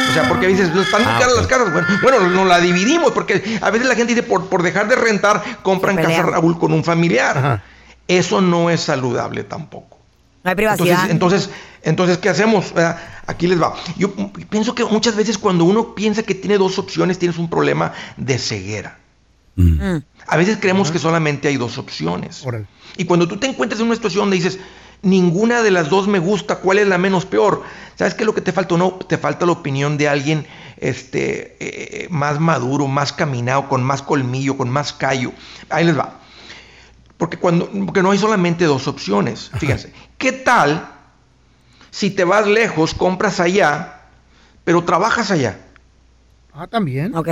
O 0.08 0.14
sea, 0.14 0.26
porque 0.26 0.46
dices, 0.46 0.72
"No, 0.74 0.80
están 0.80 1.02
muy 1.02 1.12
Ah, 1.12 1.18
caras 1.20 1.36
las 1.36 1.46
casas. 1.46 1.70
Bueno, 1.70 1.86
bueno, 2.02 2.28
nos 2.30 2.46
la 2.48 2.58
dividimos, 2.60 3.12
porque 3.12 3.58
a 3.60 3.70
veces 3.70 3.86
la 3.86 3.94
gente 3.94 4.14
dice, 4.14 4.22
por, 4.26 4.46
por 4.46 4.62
dejar 4.62 4.88
de 4.88 4.96
rentar, 4.96 5.42
compran 5.62 5.96
casa. 5.96 6.22
Raúl 6.30 6.58
con 6.58 6.72
un 6.72 6.82
familiar. 6.82 7.62
Eso 8.08 8.40
no 8.40 8.70
es 8.70 8.80
saludable 8.80 9.44
tampoco. 9.44 9.99
No 10.42 10.50
hay 10.50 10.56
privacidad. 10.56 11.10
Entonces, 11.10 11.44
entonces, 11.44 11.50
entonces, 11.82 12.18
¿qué 12.18 12.28
hacemos? 12.28 12.72
¿Verdad? 12.72 12.98
Aquí 13.26 13.46
les 13.46 13.60
va. 13.60 13.74
Yo 13.96 14.12
pienso 14.48 14.74
que 14.74 14.84
muchas 14.84 15.16
veces 15.16 15.38
cuando 15.38 15.64
uno 15.64 15.94
piensa 15.94 16.22
que 16.22 16.34
tiene 16.34 16.58
dos 16.58 16.78
opciones, 16.78 17.18
tienes 17.18 17.38
un 17.38 17.48
problema 17.48 17.92
de 18.16 18.38
ceguera. 18.38 18.98
Mm. 19.56 19.98
A 20.26 20.36
veces 20.36 20.58
creemos 20.60 20.90
que 20.90 20.98
solamente 20.98 21.48
hay 21.48 21.56
dos 21.56 21.78
opciones. 21.78 22.44
Y 22.96 23.04
cuando 23.04 23.28
tú 23.28 23.36
te 23.36 23.46
encuentras 23.46 23.80
en 23.80 23.86
una 23.86 23.96
situación 23.96 24.22
donde 24.22 24.36
dices, 24.36 24.58
ninguna 25.02 25.62
de 25.62 25.70
las 25.70 25.88
dos 25.90 26.08
me 26.08 26.18
gusta, 26.18 26.56
¿cuál 26.56 26.78
es 26.78 26.88
la 26.88 26.98
menos 26.98 27.26
peor? 27.26 27.62
¿Sabes 27.96 28.14
qué 28.14 28.22
es 28.22 28.26
lo 28.26 28.34
que 28.34 28.40
te 28.40 28.52
falta? 28.52 28.76
No, 28.76 28.92
te 28.92 29.18
falta 29.18 29.46
la 29.46 29.52
opinión 29.52 29.98
de 29.98 30.08
alguien 30.08 30.46
este, 30.78 31.56
eh, 31.60 32.08
más 32.10 32.40
maduro, 32.40 32.86
más 32.86 33.12
caminado, 33.12 33.68
con 33.68 33.82
más 33.82 34.02
colmillo, 34.02 34.56
con 34.56 34.70
más 34.70 34.92
callo. 34.92 35.32
Ahí 35.68 35.84
les 35.84 35.98
va. 35.98 36.19
Porque, 37.20 37.36
cuando, 37.36 37.68
porque 37.84 38.02
no 38.02 38.10
hay 38.12 38.18
solamente 38.18 38.64
dos 38.64 38.88
opciones. 38.88 39.50
Fíjense, 39.58 39.92
¿qué 40.16 40.32
tal 40.32 40.88
si 41.90 42.08
te 42.10 42.24
vas 42.24 42.46
lejos, 42.46 42.94
compras 42.94 43.40
allá, 43.40 44.00
pero 44.64 44.82
trabajas 44.84 45.30
allá? 45.30 45.58
Ah, 46.54 46.66
también. 46.66 47.14
Ok. 47.14 47.28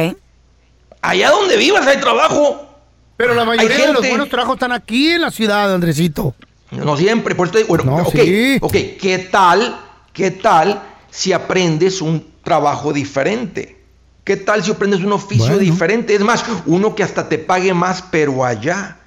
Allá 1.01 1.31
donde 1.31 1.57
vivas 1.57 1.87
hay 1.87 1.99
trabajo. 2.01 2.69
Pero 3.17 3.33
la 3.35 3.47
mayoría 3.47 3.87
de 3.87 3.93
los 3.95 4.07
buenos 4.07 4.29
trabajos 4.29 4.57
están 4.57 4.73
aquí 4.73 5.13
en 5.13 5.23
la 5.23 5.31
ciudad, 5.31 5.73
Andresito. 5.75 6.35
No 6.71 6.95
siempre, 6.99 7.35
por 7.35 7.47
eso 7.47 7.53
te 7.55 7.59
digo, 7.61 7.69
bueno, 7.69 7.85
No, 7.85 7.97
ok, 8.03 8.15
sí. 8.15 8.59
ok, 8.61 8.73
¿qué 9.01 9.27
tal, 9.33 9.75
qué 10.13 10.31
tal 10.33 10.83
si 11.11 11.33
aprendes 11.33 12.03
un 12.03 12.31
trabajo 12.45 12.93
diferente? 12.93 13.83
¿Qué 14.23 14.37
tal 14.37 14.63
si 14.63 14.71
aprendes 14.71 15.01
un 15.01 15.13
oficio 15.13 15.47
Bueno. 15.47 15.61
diferente? 15.61 16.15
Es 16.15 16.21
más, 16.21 16.45
uno 16.67 16.95
que 16.95 17.03
hasta 17.03 17.27
te 17.31 17.39
pague 17.39 17.73
más, 17.73 18.03
pero 18.03 18.45
allá. 18.45 18.98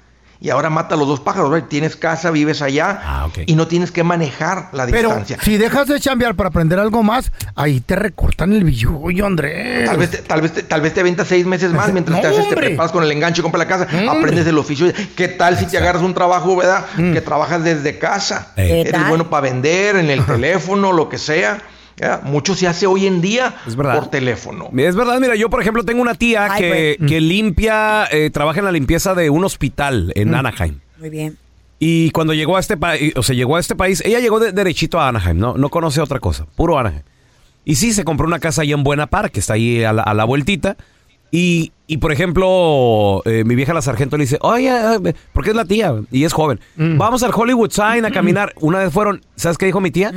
Y 0.44 0.50
ahora 0.50 0.70
mata 0.70 0.96
a 0.96 0.98
los 0.98 1.06
dos 1.06 1.20
pájaros, 1.20 1.50
¿verdad? 1.52 1.68
Tienes 1.68 1.94
casa, 1.94 2.32
vives 2.32 2.62
allá 2.62 3.00
Ah, 3.04 3.28
y 3.46 3.54
no 3.54 3.68
tienes 3.68 3.92
que 3.92 4.02
manejar 4.02 4.70
la 4.72 4.86
Pero 4.86 5.10
distancia. 5.10 5.38
si 5.40 5.56
dejas 5.56 5.86
de 5.86 6.00
chambear 6.00 6.34
para 6.34 6.48
aprender 6.48 6.80
algo 6.80 7.04
más, 7.04 7.30
ahí 7.54 7.80
te 7.80 7.94
recortan 7.94 8.52
el 8.52 8.64
billullo, 8.64 9.24
Andrés. 9.24 9.86
Tal 9.88 9.98
vez, 9.98 10.10
te, 10.10 10.18
tal, 10.18 10.40
vez 10.40 10.52
te, 10.52 10.62
tal 10.64 10.80
vez 10.80 10.92
te 10.94 11.00
aventas 11.00 11.28
seis 11.28 11.46
meses 11.46 11.70
más 11.72 11.92
mientras 11.92 12.16
No, 12.16 12.20
te, 12.22 12.26
haces, 12.26 12.40
te 12.40 12.54
hombre. 12.54 12.66
preparas 12.70 12.90
con 12.90 13.04
el 13.04 13.12
enganche 13.12 13.40
y 13.40 13.42
compras 13.44 13.60
la 13.60 13.68
casa, 13.68 13.84
hombre. 13.92 14.08
aprendes 14.10 14.46
el 14.48 14.58
oficio. 14.58 14.92
¿Qué 15.14 15.28
tal 15.28 15.56
si 15.58 15.66
te 15.66 15.78
agarras 15.78 16.02
un 16.02 16.12
trabajo, 16.12 16.56
verdad? 16.56 16.86
Mm. 16.96 17.12
Que 17.12 17.20
trabajas 17.20 17.62
desde 17.62 17.98
casa. 18.00 18.48
Ey. 18.56 18.82
¿Qué 18.82 18.88
Eres 18.88 19.08
bueno 19.08 19.30
para 19.30 19.42
vender 19.42 19.94
en 19.94 20.10
el 20.10 20.26
teléfono, 20.26 20.92
lo 20.92 21.08
que 21.08 21.18
sea. 21.18 21.58
¿Ya? 21.96 22.20
Mucho 22.24 22.54
se 22.54 22.66
hace 22.68 22.86
hoy 22.86 23.06
en 23.06 23.20
día 23.20 23.54
Es 23.66 23.76
verdad. 23.76 23.94
por 23.98 24.08
teléfono. 24.10 24.70
Es 24.76 24.96
verdad, 24.96 25.18
mira, 25.20 25.34
yo 25.36 25.50
por 25.50 25.60
ejemplo 25.60 25.84
tengo 25.84 26.02
una 26.02 26.14
tía 26.14 26.52
Ay, 26.52 26.60
que, 26.60 26.96
pues. 26.98 27.08
que 27.10 27.20
limpia, 27.20 28.06
eh, 28.10 28.30
trabaja 28.30 28.58
en 28.60 28.64
la 28.66 28.72
limpieza 28.72 29.14
de 29.14 29.30
un 29.30 29.44
hospital 29.44 30.12
en 30.14 30.30
Mm. 30.30 30.34
Anaheim. 30.34 30.78
Muy 30.98 31.10
bien. 31.10 31.36
Y 31.78 32.10
cuando 32.12 32.32
llegó 32.32 32.56
a 32.56 32.60
este 32.60 32.76
país, 32.76 33.12
o 33.16 33.22
sea, 33.22 33.34
llegó 33.34 33.56
a 33.56 33.60
este 33.60 33.74
país, 33.74 34.02
ella 34.06 34.20
llegó 34.20 34.38
de- 34.38 34.52
derechito 34.52 35.00
a 35.00 35.08
Anaheim, 35.08 35.36
no, 35.38 35.54
no 35.56 35.68
conoce 35.68 36.00
otra 36.00 36.20
cosa, 36.20 36.46
puro 36.54 36.78
Anaheim. 36.78 37.02
Y 37.64 37.74
sí, 37.76 37.92
se 37.92 38.04
compró 38.04 38.26
una 38.26 38.38
casa 38.38 38.62
ahí 38.62 38.72
en 38.72 38.82
Buena 38.84 39.06
Park, 39.08 39.32
que 39.32 39.40
está 39.40 39.54
ahí 39.54 39.82
a 39.84 39.92
la, 39.92 40.02
a 40.02 40.14
la 40.14 40.24
vueltita. 40.24 40.76
Y, 41.34 41.72
y, 41.86 41.96
por 41.96 42.12
ejemplo, 42.12 43.22
eh, 43.24 43.42
mi 43.44 43.54
vieja 43.54 43.72
la 43.72 43.80
sargento 43.82 44.16
le 44.18 44.24
dice, 44.24 44.38
oye, 44.42 44.68
eh, 44.70 45.14
porque 45.32 45.50
es 45.50 45.56
la 45.56 45.64
tía 45.64 45.94
y 46.10 46.24
es 46.24 46.32
joven, 46.32 46.60
vamos 46.76 47.22
al 47.22 47.30
Hollywood 47.34 47.70
Sign 47.70 48.04
a 48.04 48.10
caminar. 48.10 48.52
Una 48.60 48.80
vez 48.80 48.92
fueron, 48.92 49.22
¿sabes 49.34 49.56
qué 49.58 49.66
dijo 49.66 49.80
mi 49.80 49.90
tía? 49.90 50.12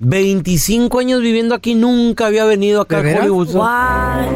25 0.00 0.98
años 0.98 1.20
viviendo 1.22 1.54
aquí, 1.54 1.74
nunca 1.74 2.26
había 2.26 2.44
venido 2.44 2.80
acá 2.82 3.00
¿De 3.02 3.14
a? 3.14 3.20
Hollywood 3.20 3.48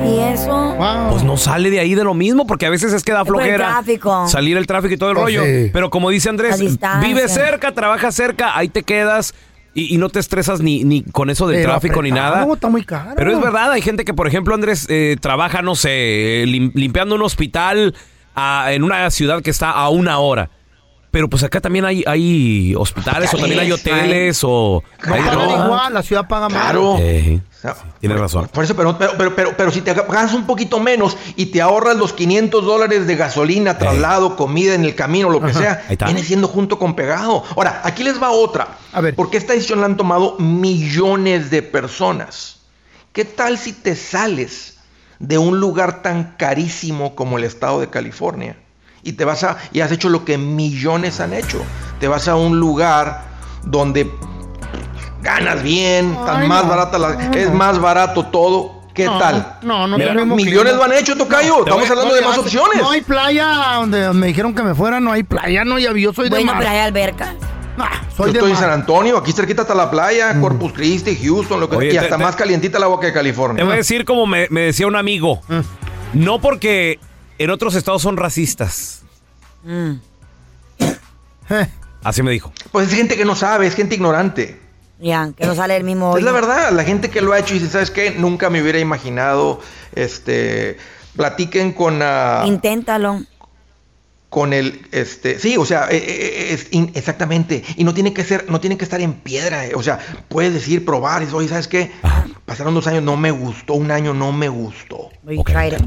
¿Y 0.07 0.19
eso? 0.33 0.51
Wow. 0.77 1.11
Pues 1.11 1.25
no 1.25 1.37
sale 1.37 1.71
de 1.71 1.81
ahí 1.81 1.95
de 1.95 2.05
lo 2.05 2.15
mismo, 2.15 2.47
porque 2.47 2.67
a 2.67 2.71
veces 2.71 2.93
es 2.93 3.03
que 3.03 3.13
da 3.13 3.21
el 3.21 3.27
flojera 3.27 3.67
tráfico. 3.69 4.29
salir 4.29 4.57
el 4.57 4.67
tráfico 4.67 4.95
y 4.95 4.97
todo 4.97 5.11
el 5.11 5.17
Pues 5.17 5.25
rollo. 5.37 5.45
sí. 5.45 5.71
Pero 5.73 5.91
como 5.91 6.11
dice 6.11 6.29
Andrés, 6.29 6.59
vive 7.03 7.29
cerca, 7.29 7.73
trabaja 7.73 8.13
cerca, 8.13 8.57
ahí 8.57 8.69
te 8.69 8.83
quedas 8.85 9.35
y, 9.75 9.95
y 9.95 9.99
no 9.99 10.09
te 10.09 10.21
estresas 10.21 10.61
ni, 10.61 10.85
ni 10.85 11.03
con 11.03 11.29
eso 11.29 11.47
del 11.47 11.59
Pero 11.59 11.71
tráfico 11.71 12.03
ni 12.03 12.11
nada. 12.13 12.47
Está 12.53 12.69
muy 12.69 12.85
caro. 12.85 13.11
Pero 13.17 13.33
es 13.33 13.41
verdad, 13.41 13.73
hay 13.73 13.83
gente 13.83 14.05
que, 14.05 14.15
por 14.15 14.27
ejemplo, 14.27 14.55
Andrés, 14.55 14.87
eh, 14.89 15.17
trabaja, 15.21 15.61
no 15.63 15.75
sé, 15.75 16.45
lim- 16.47 16.73
limpiando 16.75 17.15
un 17.17 17.23
hospital 17.23 17.95
ah, 18.35 18.69
en 18.73 18.85
una 18.85 19.11
ciudad 19.11 19.43
que 19.43 19.51
está 19.51 19.71
a 19.73 19.89
una 19.89 20.19
hora. 20.19 20.51
Pero 21.11 21.29
pues 21.29 21.43
acá 21.43 21.61
también 21.61 21.85
hay, 21.85 22.05
hay 22.07 22.75
hospitales 22.75 23.33
o 23.33 23.39
también 23.39 23.61
hay 23.61 23.73
hoteles 23.73 24.41
o... 24.43 24.83
No 25.07 25.15
hay 25.15 25.23
pagan 25.23 25.51
igual, 25.51 25.95
la 25.95 26.03
ciudad 26.03 26.29
paga 26.29 26.49
más. 26.51 26.63
Claro. 26.63 26.97
Eh, 26.99 27.41
tienes 27.99 28.21
razón. 28.21 28.49
Por 28.53 28.65
eso, 28.65 28.77
pero, 28.77 28.99
pero, 28.99 29.13
pero, 29.17 29.35
pero, 29.35 29.57
pero 29.57 29.71
si 29.71 29.81
te 29.81 29.95
ganas 29.95 30.35
un 30.35 30.47
poquito 30.47 30.79
menos 30.81 31.17
y 31.37 31.47
te 31.47 31.63
ahorras 31.63 31.97
los 31.97 32.13
500 32.13 32.65
dólares 32.65 33.07
de 33.07 33.17
gasolina, 33.17 33.79
traslado, 33.79 34.37
comida 34.37 34.75
en 34.75 34.85
el 34.85 34.95
camino, 34.95 35.31
lo 35.31 35.41
que 35.41 35.51
Ajá. 35.51 35.59
sea, 35.87 35.97
viene 36.05 36.23
siendo 36.23 36.47
junto 36.47 36.79
con 36.79 36.95
pegado. 36.95 37.43
Ahora, 37.57 37.81
aquí 37.85 38.05
les 38.05 38.23
va 38.23 38.31
otra. 38.31 38.77
A 38.93 39.01
ver. 39.01 39.15
Porque 39.15 39.39
esta 39.39 39.55
decisión 39.55 39.81
la 39.81 39.87
han 39.87 39.97
tomado 39.97 40.37
millones 40.39 41.51
de 41.51 41.63
personas. 41.63 42.61
¿Qué 43.13 43.25
tal 43.25 43.57
si 43.57 43.73
te 43.73 43.97
sales 43.97 44.77
de 45.19 45.39
un 45.39 45.59
lugar 45.59 46.03
tan 46.03 46.35
carísimo 46.37 47.17
como 47.17 47.39
el 47.39 47.45
estado 47.45 47.81
de 47.81 47.89
California? 47.89 48.57
Y 49.03 49.13
te 49.13 49.25
vas 49.25 49.45
a, 49.45 49.57
y 49.73 49.81
has 49.81 49.93
hecho 49.93 50.09
lo 50.09 50.25
que 50.25 50.39
millones 50.39 51.21
han 51.21 51.33
hecho. 51.33 51.63
Te 52.01 52.09
vas 52.09 52.29
a 52.29 52.37
un 52.37 52.59
lugar 52.61 53.23
donde 53.65 54.11
ganas 55.23 55.63
bien, 55.63 56.15
tan 56.27 56.43
Ay, 56.43 56.49
más 56.49 56.65
no. 56.65 56.71
barata 56.71 56.99
la- 56.99 57.15
No, 57.15 57.35
es 57.37 57.49
no. 57.49 57.55
más 57.55 57.81
barato 57.81 58.27
todo. 58.27 58.79
¿Qué 58.95 59.05
No, 59.05 59.19
tal? 59.19 59.59
No, 59.63 59.87
no, 59.87 59.97
Mira, 59.97 60.11
tenemos 60.11 60.37
Millones 60.37 60.73
clima. 60.73 60.77
lo 60.89 60.93
han 60.93 60.99
hecho, 61.01 61.17
Tocayo. 61.17 61.61
Estamos 61.61 61.89
hablando 61.89 62.15
de 62.15 62.21
más 62.21 62.31
hace- 62.33 62.41
opciones. 62.41 62.83
No 62.83 62.91
hay 62.91 63.01
playa 63.01 63.47
donde 63.77 64.13
me 64.13 64.27
dijeron 64.27 64.53
que 64.55 64.63
me 64.65 64.75
fuera, 64.75 64.99
no 64.99 65.13
hay 65.13 65.23
playa, 65.23 65.65
no, 65.65 65.79
ya 65.79 65.93
yo 65.95 66.13
soy 66.13 66.25
de 66.25 66.31
Bueno, 66.31 66.53
mar. 66.53 66.67
hay 66.67 66.79
alberca. 66.81 67.35
Ah, 67.79 67.91
Yo 68.11 68.17
soy 68.17 68.33
de 68.33 68.39
estoy 68.41 68.51
en 68.51 68.55
mar. 68.57 68.65
San 68.65 68.73
Antonio, 68.73 69.17
aquí 69.17 69.31
cerquita 69.31 69.63
está 69.63 69.73
la 69.77 69.89
playa, 69.89 70.41
Corpus 70.41 70.73
Christi, 70.73 71.15
Houston, 71.23 71.61
lo 71.61 71.71
que 71.71 71.77
Oye, 71.77 71.89
y 71.89 71.91
te- 71.93 71.99
hasta 72.01 72.17
te- 72.17 72.23
más 72.25 72.35
calientita 72.35 72.81
la 72.81 72.89
boca 72.89 73.07
de 73.07 73.13
California. 73.13 73.59
Te 73.59 73.63
voy 73.65 73.75
a 73.75 73.77
decir 73.77 74.05
como 74.05 74.27
me, 74.27 74.49
me 74.51 74.63
decía 74.63 74.89
un 74.89 74.97
amigo. 74.97 75.43
No 76.15 76.41
porque 76.41 76.99
en 77.39 77.51
otros 77.51 77.75
estados 77.75 78.03
son 78.03 78.17
racistas. 78.17 79.03
Mm. 79.65 79.95
Así 82.03 82.23
me 82.23 82.31
dijo. 82.31 82.53
Pues 82.71 82.89
es 82.89 82.95
gente 82.95 83.17
que 83.17 83.25
no 83.25 83.35
sabe, 83.35 83.67
es 83.67 83.75
gente 83.75 83.95
ignorante. 83.95 84.61
Ya, 85.01 85.31
que 85.37 85.47
no 85.47 85.55
sale 85.55 85.77
el 85.77 85.85
mismo 85.85 86.17
Es 86.17 86.25
la 86.25 86.33
verdad, 86.33 86.73
la 86.73 86.83
gente 86.83 87.09
que 87.09 87.21
lo 87.21 87.33
ha 87.33 87.39
hecho 87.39 87.55
y 87.55 87.61
dice, 87.61 87.71
¿sabes 87.71 87.91
qué? 87.93 88.11
Nunca 88.13 88.51
me 88.51 88.61
hubiera 88.61 88.81
imaginado, 88.81 89.61
este, 89.95 90.77
platiquen 91.17 91.73
con... 91.73 92.01
ah, 92.03 92.43
Inténtalo. 92.47 93.21
Con 94.29 94.53
el 94.53 94.87
este 94.93 95.39
sí 95.39 95.57
o 95.57 95.65
sea 95.65 95.89
eh, 95.91 95.97
eh, 95.97 96.49
es 96.53 96.67
in- 96.73 96.91
exactamente 96.95 97.65
y 97.77 97.85
no 97.85 97.95
tiene 97.95 98.13
que 98.13 98.23
ser 98.25 98.45
no 98.51 98.61
tiene 98.61 98.77
que 98.77 98.85
estar 98.85 99.01
en 99.01 99.15
piedra 99.15 99.65
eh, 99.67 99.73
o 99.75 99.83
sea 99.83 99.99
puedes 100.29 100.53
decir 100.53 100.85
probar 100.85 101.23
y 101.23 101.27
sabes 101.49 101.67
qué 101.67 101.91
pasaron 102.45 102.75
dos 102.75 102.87
años 102.87 103.03
no 103.03 103.17
me 103.17 103.31
gustó 103.31 103.73
un 103.75 103.91
año 103.91 104.13
no 104.13 104.33
me 104.33 104.49
gustó 104.51 105.09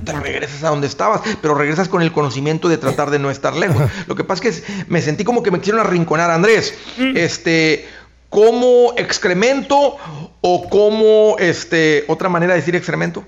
te 0.03 0.11
regresas 0.13 0.63
a 0.63 0.69
donde 0.69 0.87
estabas 0.87 1.21
pero 1.41 1.53
regresas 1.53 1.87
con 1.87 2.01
el 2.01 2.11
conocimiento 2.11 2.67
de 2.67 2.77
tratar 2.79 3.11
de 3.11 3.19
no 3.19 3.29
estar 3.29 3.55
lejos. 3.55 3.83
Lo 4.07 4.15
que 4.15 4.23
pasa 4.23 4.43
es 4.47 4.63
que 4.63 4.73
es- 4.81 4.87
me 4.89 5.01
sentí 5.01 5.23
como 5.23 5.43
que 5.43 5.51
me 5.51 5.59
quisieron 5.59 5.81
arrinconar 5.85 6.31
Andrés. 6.31 6.73
Este 7.15 7.85
como 8.29 8.93
excremento 8.97 9.97
o 10.41 10.69
como 10.69 11.35
este 11.39 12.05
otra 12.07 12.29
manera 12.29 12.53
de 12.53 12.59
decir 12.59 12.75
excremento 12.75 13.23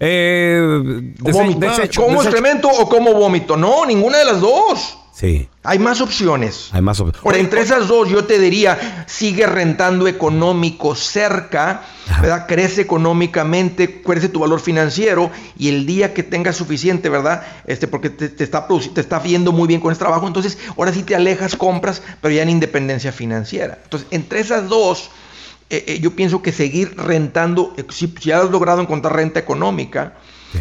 Eh, 0.00 1.12
desecho, 1.18 1.32
¿Como 1.32 1.60
desecho. 1.60 2.22
excremento 2.22 2.68
o 2.68 2.88
como 2.88 3.14
vómito? 3.14 3.56
No, 3.56 3.84
ninguna 3.84 4.18
de 4.18 4.24
las 4.24 4.40
dos. 4.40 4.98
Sí. 5.12 5.48
Hay 5.64 5.80
más 5.80 6.00
opciones. 6.00 6.68
Hay 6.70 6.80
más 6.80 7.00
opciones. 7.00 7.22
Por 7.22 7.34
entre 7.36 7.60
esas 7.62 7.88
dos, 7.88 8.08
yo 8.08 8.24
te 8.24 8.38
diría, 8.38 9.04
sigue 9.08 9.48
rentando 9.48 10.06
económico 10.06 10.94
cerca, 10.94 11.82
¿verdad? 12.20 12.46
Crece 12.46 12.82
económicamente, 12.82 14.00
crece 14.00 14.28
tu 14.28 14.38
valor 14.38 14.60
financiero 14.60 15.32
y 15.58 15.70
el 15.70 15.86
día 15.86 16.14
que 16.14 16.22
tengas 16.22 16.54
suficiente, 16.56 17.08
¿verdad? 17.08 17.42
Este, 17.66 17.88
porque 17.88 18.10
te, 18.10 18.28
te 18.28 18.44
está, 18.44 18.68
te 18.94 19.00
está 19.00 19.18
viendo 19.18 19.50
muy 19.50 19.66
bien 19.66 19.80
con 19.80 19.90
ese 19.90 19.98
trabajo, 19.98 20.28
entonces 20.28 20.56
ahora 20.76 20.92
sí 20.92 21.02
te 21.02 21.16
alejas, 21.16 21.56
compras, 21.56 22.00
pero 22.20 22.32
ya 22.32 22.42
en 22.42 22.50
independencia 22.50 23.10
financiera. 23.10 23.80
Entonces, 23.82 24.06
entre 24.12 24.38
esas 24.38 24.68
dos, 24.68 25.10
eh, 25.70 25.84
eh, 25.86 25.98
yo 26.00 26.14
pienso 26.16 26.40
que 26.42 26.52
seguir 26.52 26.94
rentando, 26.96 27.74
eh, 27.76 27.84
si, 27.90 28.12
si 28.20 28.30
has 28.32 28.50
logrado 28.50 28.80
encontrar 28.80 29.14
renta 29.16 29.38
económica, 29.40 30.14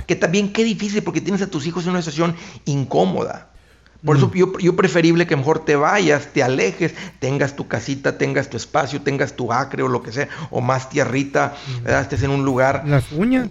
que 0.06 0.16
también 0.16 0.52
qué 0.52 0.64
difícil 0.64 1.02
porque 1.04 1.22
tienes 1.22 1.42
a 1.42 1.48
tus 1.48 1.66
hijos 1.66 1.86
en 1.86 1.92
una 1.92 2.02
situación 2.02 2.36
incómoda. 2.66 3.50
Por 4.06 4.16
eso 4.18 4.32
yo, 4.34 4.56
yo 4.60 4.76
preferible 4.76 5.26
que 5.26 5.36
mejor 5.36 5.66
te 5.66 5.76
vayas, 5.76 6.28
te 6.32 6.44
alejes, 6.44 6.94
tengas 7.20 7.56
tu 7.56 7.68
casita, 7.68 8.18
tengas 8.18 8.48
tu 8.48 8.56
espacio, 8.56 9.02
tengas 9.02 9.34
tu 9.36 9.52
acre 9.52 9.82
o 9.82 9.88
lo 9.88 10.04
que 10.04 10.12
sea, 10.12 10.30
o 10.52 10.62
más 10.62 10.90
tierrita, 10.90 11.56
¿verdad? 11.84 12.02
estés 12.04 12.22
en 12.22 12.30
un 12.30 12.46
lugar, 12.46 12.84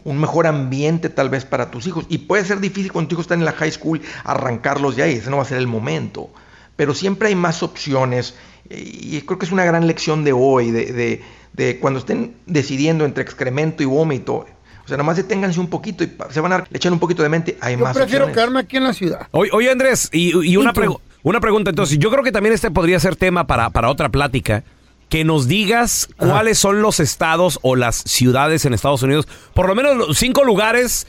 un 0.04 0.20
mejor 0.20 0.46
ambiente 0.46 1.08
tal 1.08 1.30
vez 1.30 1.44
para 1.44 1.70
tus 1.72 1.86
hijos. 1.88 2.06
Y 2.08 2.18
puede 2.18 2.44
ser 2.44 2.60
difícil 2.60 2.92
cuando 2.92 3.08
tus 3.08 3.16
hijos 3.16 3.24
están 3.24 3.40
en 3.40 3.44
la 3.44 3.52
high 3.52 3.72
school 3.72 4.00
arrancarlos 4.22 4.94
de 4.94 5.02
ahí, 5.02 5.14
ese 5.14 5.30
no 5.30 5.38
va 5.38 5.42
a 5.42 5.46
ser 5.46 5.58
el 5.58 5.66
momento. 5.66 6.30
Pero 6.76 6.94
siempre 6.94 7.28
hay 7.28 7.34
más 7.34 7.62
opciones 7.64 8.34
y 8.70 9.20
creo 9.22 9.38
que 9.38 9.46
es 9.46 9.52
una 9.52 9.64
gran 9.64 9.86
lección 9.88 10.22
de 10.22 10.32
hoy, 10.32 10.70
de, 10.70 10.92
de- 10.92 11.22
de 11.56 11.78
cuando 11.80 12.00
estén 12.00 12.36
decidiendo 12.46 13.04
entre 13.04 13.22
excremento 13.22 13.82
y 13.82 13.86
vómito. 13.86 14.46
O 14.84 14.88
sea, 14.88 14.96
nomás 14.96 15.16
deténganse 15.16 15.58
un 15.58 15.66
poquito 15.68 16.04
y 16.04 16.12
se 16.30 16.40
van 16.40 16.52
a 16.52 16.58
le 16.58 16.64
echan 16.76 16.92
un 16.92 17.00
poquito 17.00 17.22
de 17.22 17.28
mente. 17.28 17.58
Hay 17.60 17.74
Yo 17.76 17.80
más 17.84 17.96
prefiero 17.96 18.26
opciones. 18.26 18.34
quedarme 18.36 18.60
aquí 18.60 18.76
en 18.76 18.84
la 18.84 18.92
ciudad. 18.92 19.26
Oye, 19.32 19.50
oye, 19.52 19.70
Andrés, 19.70 20.08
y, 20.12 20.48
y 20.48 20.56
una, 20.56 20.72
pregu- 20.72 21.00
una 21.24 21.40
pregunta 21.40 21.70
entonces. 21.70 21.98
Yo 21.98 22.10
creo 22.10 22.22
que 22.22 22.30
también 22.30 22.54
este 22.54 22.70
podría 22.70 23.00
ser 23.00 23.16
tema 23.16 23.46
para, 23.46 23.70
para 23.70 23.88
otra 23.90 24.10
plática. 24.10 24.62
Que 25.08 25.24
nos 25.24 25.46
digas 25.46 26.08
cuáles 26.16 26.58
son 26.58 26.82
los 26.82 26.98
estados 26.98 27.60
o 27.62 27.76
las 27.76 27.94
ciudades 27.94 28.64
en 28.64 28.74
Estados 28.74 29.04
Unidos, 29.04 29.28
por 29.54 29.68
lo 29.68 29.76
menos 29.76 29.96
los 29.96 30.18
cinco 30.18 30.42
lugares 30.42 31.06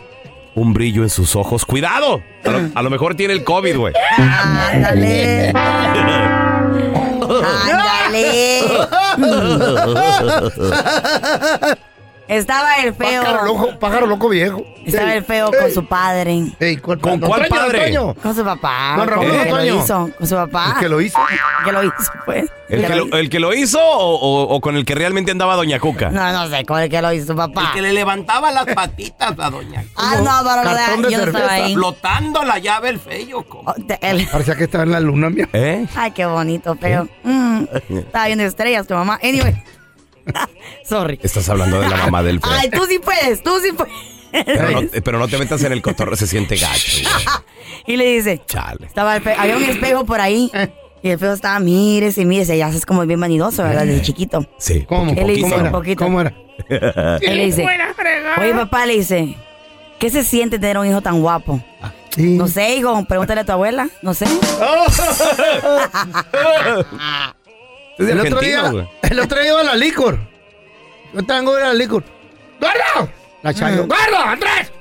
un 0.56 0.74
brillo 0.74 1.04
en 1.04 1.10
sus 1.10 1.36
ojos, 1.36 1.65
cuidado. 1.65 2.22
A 2.43 2.50
lo, 2.50 2.72
a 2.74 2.82
lo 2.82 2.89
mejor 2.89 3.13
tiene 3.15 3.34
el 3.34 3.43
COVID, 3.43 3.78
güey. 3.78 3.93
Ándale. 4.17 5.50
Ándale. 7.67 8.63
Estaba 12.28 12.76
el 12.78 12.94
feo. 12.94 13.24
Pájaro 13.24 13.46
loco, 13.46 13.80
pájaro 13.80 14.06
loco 14.08 14.30
viejo. 14.30 14.63
Estaba 14.86 15.13
el 15.13 15.24
feo 15.24 15.52
con 15.52 15.72
su 15.72 15.86
padre. 15.86 16.44
¿Con, 16.82 17.00
¿Con 17.00 17.20
cuál 17.20 17.48
padre? 17.48 17.94
Con 18.22 18.36
su 18.36 18.44
papá. 18.44 18.96
Ramón 19.06 19.26
con 19.28 19.32
que 19.32 19.40
Antonio. 19.50 19.76
lo 19.76 19.82
hizo. 19.84 20.10
Con 20.18 20.28
su 20.28 20.36
papá. 20.36 20.74
¿El 20.76 20.80
que 20.80 20.90
lo 20.90 21.02
hizo? 21.02 21.18
El 21.20 21.66
que 21.66 21.72
lo 21.72 21.84
hizo, 21.84 22.12
pues. 22.26 22.46
¿El 22.70 22.86
que 22.86 22.96
lo, 22.96 23.18
el 23.18 23.30
que 23.30 23.40
lo 23.40 23.54
hizo 23.54 23.80
o, 23.82 24.16
o- 24.16 24.56
o 24.56 24.62
con 24.62 24.76
el 24.76 24.84
que 24.84 24.94
realmente 24.94 25.32
andaba 25.32 25.56
Doña 25.56 25.80
Cuca? 25.80 26.10
No, 26.10 26.32
no 26.34 26.50
sé, 26.50 26.66
con 26.66 26.82
el 26.82 26.90
que 26.90 27.02
lo 27.02 27.13
hizo 27.13 27.28
su 27.28 27.36
papá. 27.36 27.68
El 27.68 27.72
que 27.74 27.82
le 27.82 27.94
levantaba 27.94 28.52
las 28.52 28.66
patitas 28.66 29.34
a 29.40 29.50
doña. 29.50 29.86
Ah, 29.96 30.16
no, 30.22 30.50
pero 30.50 30.63
lo 30.63 30.76
Cartón 30.78 31.02
de, 31.04 31.12
yo 31.12 31.18
no 31.20 31.24
estaba 31.26 31.52
ahí. 31.54 31.74
Flotando 31.74 32.44
la 32.44 32.60
llave 32.60 32.90
el 32.90 33.00
como. 33.48 33.72
Oh, 33.72 33.76
Parecía 34.32 34.56
que 34.56 34.66
estaba 34.66 34.84
en 34.84 34.92
la 34.92 35.00
luna, 35.00 35.30
mía. 35.30 35.48
¿Eh? 35.54 35.86
Ay, 35.96 36.12
qué 36.12 36.26
bonito, 36.26 36.76
feo. 36.76 37.08
Mm, 37.24 37.63
estaba 37.90 38.26
viendo 38.26 38.44
estrellas 38.44 38.86
tu 38.86 38.94
mamá. 38.96 39.18
Anyway. 39.24 39.63
Sorry. 40.84 41.20
Estás 41.22 41.48
hablando 41.50 41.80
de 41.80 41.90
la 41.90 41.98
mamá 41.98 42.24
del 42.24 42.40
feo. 42.40 42.52
Ay, 42.62 42.70
tú 42.70 42.86
sí 42.88 43.00
puedes, 43.00 43.42
tú 43.44 43.60
sí 43.62 43.72
puedes. 43.72 43.94
Pero 44.32 44.70
no, 44.72 44.82
pero 45.04 45.20
no 45.20 45.28
te 45.28 45.38
metas 45.38 45.63
en 45.63 45.72
el 45.72 45.82
cotorro, 45.82 46.16
se 46.16 46.28
siente 46.28 46.58
gacho. 46.58 47.08
y 47.86 47.96
le 47.98 48.06
dice, 48.18 48.42
Chale. 48.46 48.86
estaba 48.86 49.16
el 49.16 49.22
fe- 49.24 49.36
había 49.38 49.58
un 49.58 49.63
espejo 49.63 50.06
por 50.06 50.20
ahí. 50.22 50.52
Y 51.04 51.10
el 51.10 51.20
feo 51.20 51.34
estaba, 51.34 51.60
mírese, 51.60 52.26
mírese, 52.26 52.58
ya 52.58 52.70
es 52.70 52.86
como 52.86 53.06
bien 53.06 53.20
vanidoso, 53.20 53.63
¿verdad? 53.63 53.86
Desde 53.86 54.02
chiquito. 54.02 54.46
Sí. 54.58 54.84
¿Cómo? 54.88 55.12
Él 55.16 55.28
le 55.28 55.34
dice, 55.34 55.42
¿Cómo 55.44 55.56
un 55.56 55.62
era? 55.62 55.72
poquito. 55.72 56.04
¿Cómo 56.04 56.22
era? 56.22 56.34
Él 57.22 57.38
le 57.38 57.46
dice, 57.46 57.66
oye 58.42 58.54
papá, 58.56 58.86
le 58.88 58.94
dice, 58.96 59.36
¿qué 60.00 60.10
se 60.10 60.24
siente 60.24 60.58
tener 60.60 60.78
un 60.80 60.88
hijo 60.88 61.02
tan 61.02 61.22
guapo? 61.22 61.62
No 62.18 62.48
sé, 62.48 62.76
hijo, 62.76 63.06
pregúntale 63.06 63.42
a 63.42 63.46
tu 63.46 63.52
abuela, 63.52 63.90
no 64.02 64.16
sé. 64.16 64.26
Es 67.98 68.06
de 68.06 68.12
el, 68.12 68.20
otro 68.20 68.40
día, 68.40 68.90
el 69.02 69.20
otro 69.20 69.40
día 69.40 69.50
iba 69.50 69.62
a 69.62 69.64
la 69.64 69.76
licor. 69.76 70.20
Yo 71.14 71.24
tengo 71.24 71.54
que 71.54 71.60
ir 71.60 71.66
a 71.66 71.70
la 71.70 71.74
licor. 71.74 72.04
¡Gordo! 72.60 73.12
La 73.42 73.54
Chayo. 73.54 73.86
Mm. 73.86 73.88
¡Gordo, 73.88 74.18
Andrés! 74.24 74.72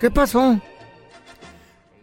¿Qué 0.00 0.10
pasó? 0.10 0.60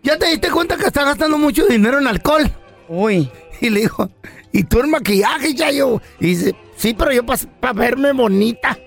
¿Ya 0.03 0.17
te 0.17 0.27
diste 0.27 0.49
cuenta 0.49 0.77
que 0.77 0.85
estás 0.85 1.05
gastando 1.05 1.37
mucho 1.37 1.65
dinero 1.65 1.99
en 1.99 2.07
alcohol? 2.07 2.49
Uy. 2.87 3.29
Y 3.59 3.69
le 3.69 3.81
dijo, 3.81 4.09
¿y 4.51 4.63
tú 4.63 4.79
en 4.79 4.89
maquillaje, 4.89 5.53
Chayo? 5.53 6.01
Y 6.19 6.27
dice, 6.27 6.55
sí, 6.77 6.93
pero 6.93 7.11
yo 7.11 7.23
para 7.25 7.73
verme 7.73 8.13
bonita. 8.13 8.77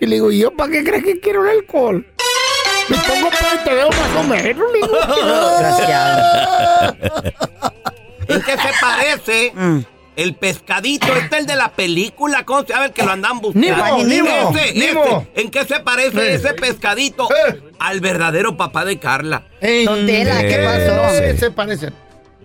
Y 0.00 0.06
le 0.06 0.16
digo, 0.16 0.30
¿y 0.30 0.38
yo 0.38 0.52
para 0.52 0.70
qué 0.70 0.84
crees 0.84 1.04
que 1.04 1.20
quiero 1.20 1.42
el 1.44 1.58
alcohol? 1.58 2.06
Me 2.88 2.96
pongo 2.96 3.28
para 3.30 3.54
y 3.54 3.58
te 3.64 3.74
veo 3.74 3.88
más 3.88 4.16
o 4.16 4.22
menos, 4.22 4.72
le 4.72 4.78
digo. 4.78 4.98
¿En 8.28 8.42
qué 8.42 8.52
se 8.52 8.70
parece? 8.80 9.52
Mm. 9.54 9.97
El 10.18 10.34
pescadito, 10.34 11.06
este 11.14 11.36
es 11.36 11.40
el 11.42 11.46
de 11.46 11.54
la 11.54 11.68
película, 11.68 12.44
¿cómo 12.44 12.62
se 12.62 12.72
llama 12.72 12.86
el 12.86 12.92
que 12.92 13.04
lo 13.04 13.12
andan 13.12 13.38
buscando? 13.38 13.68
Nemo, 13.68 14.02
Nemo, 14.04 14.50
Ese, 14.58 14.74
Nemo. 14.76 15.04
ese. 15.32 15.42
¿En 15.42 15.48
qué 15.52 15.64
se 15.64 15.78
parece 15.78 16.18
Eh. 16.32 16.34
ese 16.34 16.54
pescadito 16.54 17.28
Eh. 17.30 17.60
al 17.78 18.00
verdadero 18.00 18.56
papá 18.56 18.84
de 18.84 18.98
Carla? 18.98 19.44
Ey, 19.60 19.84
Don 19.84 20.04
Tela, 20.06 20.40
¿qué 20.40 20.54
Eh, 20.56 20.64
pasó? 20.64 20.96
no 21.02 21.10
sé. 21.10 21.38
Se 21.38 21.50
parecen. 21.52 21.94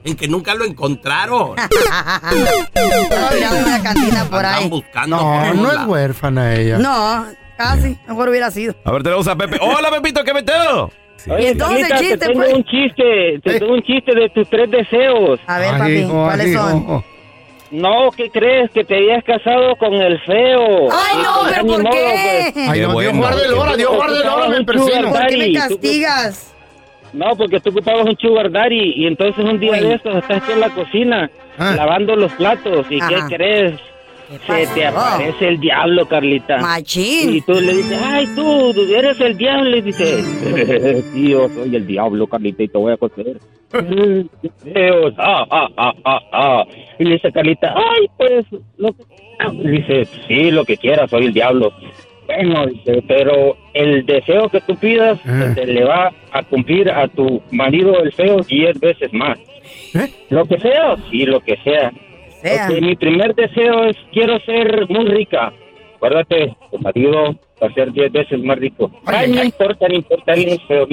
en 0.06 0.16
que 0.18 0.28
nunca 0.28 0.54
lo 0.54 0.66
encontraron. 0.66 1.56
Estaba 1.58 3.32
mirando 3.34 3.58
en 3.58 3.64
una 3.66 3.82
cantina 3.82 4.26
por 4.30 4.46
ahí. 4.46 4.54
Están 4.56 4.70
buscando 4.70 5.16
No, 5.18 5.54
no 5.56 5.72
es 5.72 5.88
huérfana 5.88 6.54
ella. 6.56 6.78
No, 6.78 7.26
casi. 7.58 7.98
Mejor 8.08 8.30
hubiera 8.30 8.52
sido. 8.52 8.76
A 8.84 8.92
ver, 8.92 9.02
tenemos 9.02 9.28
a 9.28 9.36
Pepe. 9.36 9.58
Hola, 9.62 9.90
Pepito, 9.92 10.24
¿qué 10.24 10.34
metido? 10.34 10.92
Y 11.40 11.46
entonces, 11.46 11.88
Carlita, 11.88 11.98
chiste, 12.00 12.18
te 12.18 12.26
tengo 12.28 12.42
pues. 12.42 12.54
un 12.54 12.64
chiste, 12.66 13.40
te 13.44 13.60
tengo 13.60 13.74
un 13.74 13.82
chiste 13.84 14.14
de 14.14 14.30
tus 14.30 14.50
tres 14.50 14.70
deseos. 14.70 15.40
A 15.48 15.58
ver, 15.60 15.78
papi, 15.78 16.04
¿cuáles 16.04 16.54
son? 16.54 17.04
No, 17.74 18.12
¿qué 18.16 18.30
crees? 18.30 18.70
Que 18.72 18.84
te 18.84 18.96
habías 18.98 19.24
casado 19.24 19.76
con 19.78 19.94
el 19.96 20.20
feo. 20.22 20.90
Ay, 20.92 21.18
no, 21.24 21.50
Ya 21.50 21.56
pero 21.56 21.66
¿por 21.66 21.84
modo, 21.84 21.92
qué? 21.92 22.52
pues. 22.54 22.70
Ay, 22.70 22.82
no, 22.82 23.00
Dios 23.00 23.18
guarde 23.18 23.46
el 23.48 23.54
hora, 23.54 23.76
Dios 23.76 23.96
guarde 23.96 24.22
el 24.22 24.30
hora, 24.30 24.48
me 24.50 24.64
persino. 24.64 25.10
¿Por 25.10 25.28
qué 25.28 25.38
me 25.38 25.54
castigas? 25.54 26.54
No, 27.14 27.36
porque 27.36 27.60
tú 27.60 27.72
ocupabas 27.72 28.06
un 28.06 28.18
sugar 28.18 28.52
daddy 28.52 28.94
y 28.96 29.08
entonces 29.08 29.44
un 29.44 29.60
día 29.60 29.74
de 29.74 29.96
estos 29.96 30.16
estás 30.16 30.44
aquí 30.44 30.52
en 30.52 30.60
la 30.60 30.70
cocina 30.70 31.30
lavando 31.58 32.16
los 32.16 32.32
platos 32.34 32.86
y 32.90 33.00
¿qué 33.00 33.16
Ajá. 33.16 33.28
crees? 33.28 33.80
Se 34.48 34.68
te 34.74 34.86
aparece 34.88 35.48
el 35.48 35.60
diablo, 35.60 36.08
Carlita. 36.08 36.58
Machín. 36.58 37.36
Y 37.36 37.42
tú 37.42 37.54
le 37.54 37.74
dices, 37.74 38.00
ay, 38.04 38.26
tú, 38.36 38.72
tú 38.74 38.82
eres 38.96 39.20
el 39.20 39.38
diablo. 39.38 39.78
Y 39.78 39.82
dice, 39.82 40.24
sí, 41.14 41.30
yo 41.30 41.50
soy 41.50 41.76
el 41.76 41.86
diablo, 41.86 42.26
Carlita, 42.28 42.64
y 42.64 42.68
te 42.68 42.78
voy 42.78 42.94
a 42.94 42.98
coser. 42.98 43.38
Qué 43.74 44.50
feos, 44.72 45.14
ah, 45.18 45.46
ah, 45.50 45.68
ah, 45.78 45.94
ah, 46.06 46.20
ah. 46.32 46.66
Y 47.00 47.06
le 47.06 47.14
dice 47.16 47.32
Carlita, 47.32 47.74
ay, 47.76 48.06
pues, 48.18 48.46
lo 48.78 48.94
que 48.94 49.04
dice, 49.68 50.06
sí, 50.28 50.52
lo 50.52 50.64
que 50.64 50.78
quieras, 50.78 51.10
soy 51.10 51.26
el 51.26 51.34
diablo. 51.34 51.74
Bueno, 52.28 52.68
dice, 52.68 53.04
pero 53.08 53.58
el 53.74 54.06
deseo 54.06 54.48
que 54.48 54.62
tú 54.62 54.76
pidas 54.76 55.20
se 55.56 55.66
le 55.66 55.84
va 55.84 56.12
a 56.32 56.44
cumplir 56.44 56.90
a 56.90 57.08
tu 57.08 57.42
marido 57.52 58.00
el 58.02 58.14
feo 58.14 58.42
diez 58.42 58.80
veces 58.80 59.12
más. 59.12 59.40
Lo 60.30 60.46
que 60.46 60.60
sea, 60.60 60.96
sí, 61.10 61.26
lo 61.26 61.40
que 61.40 61.58
sea. 61.64 61.92
Sea. 62.42 62.68
Ok, 62.70 62.82
mi 62.82 62.96
primer 62.96 63.34
deseo 63.36 63.86
es, 63.86 63.98
quiero 64.12 64.40
ser 64.42 64.88
muy 64.90 65.06
rica. 65.06 65.52
Acuérdate, 65.96 66.56
tu 66.72 66.80
marido 66.80 67.36
va 67.62 67.68
a 67.68 67.74
ser 67.74 67.92
diez 67.92 68.12
veces 68.12 68.42
más 68.44 68.58
rico. 68.60 68.92
Ay, 69.06 69.32
no 69.32 69.44
importa, 69.44 69.88
no 69.88 69.96
importa, 69.96 70.36
no 70.36 70.42
importa. 70.42 70.86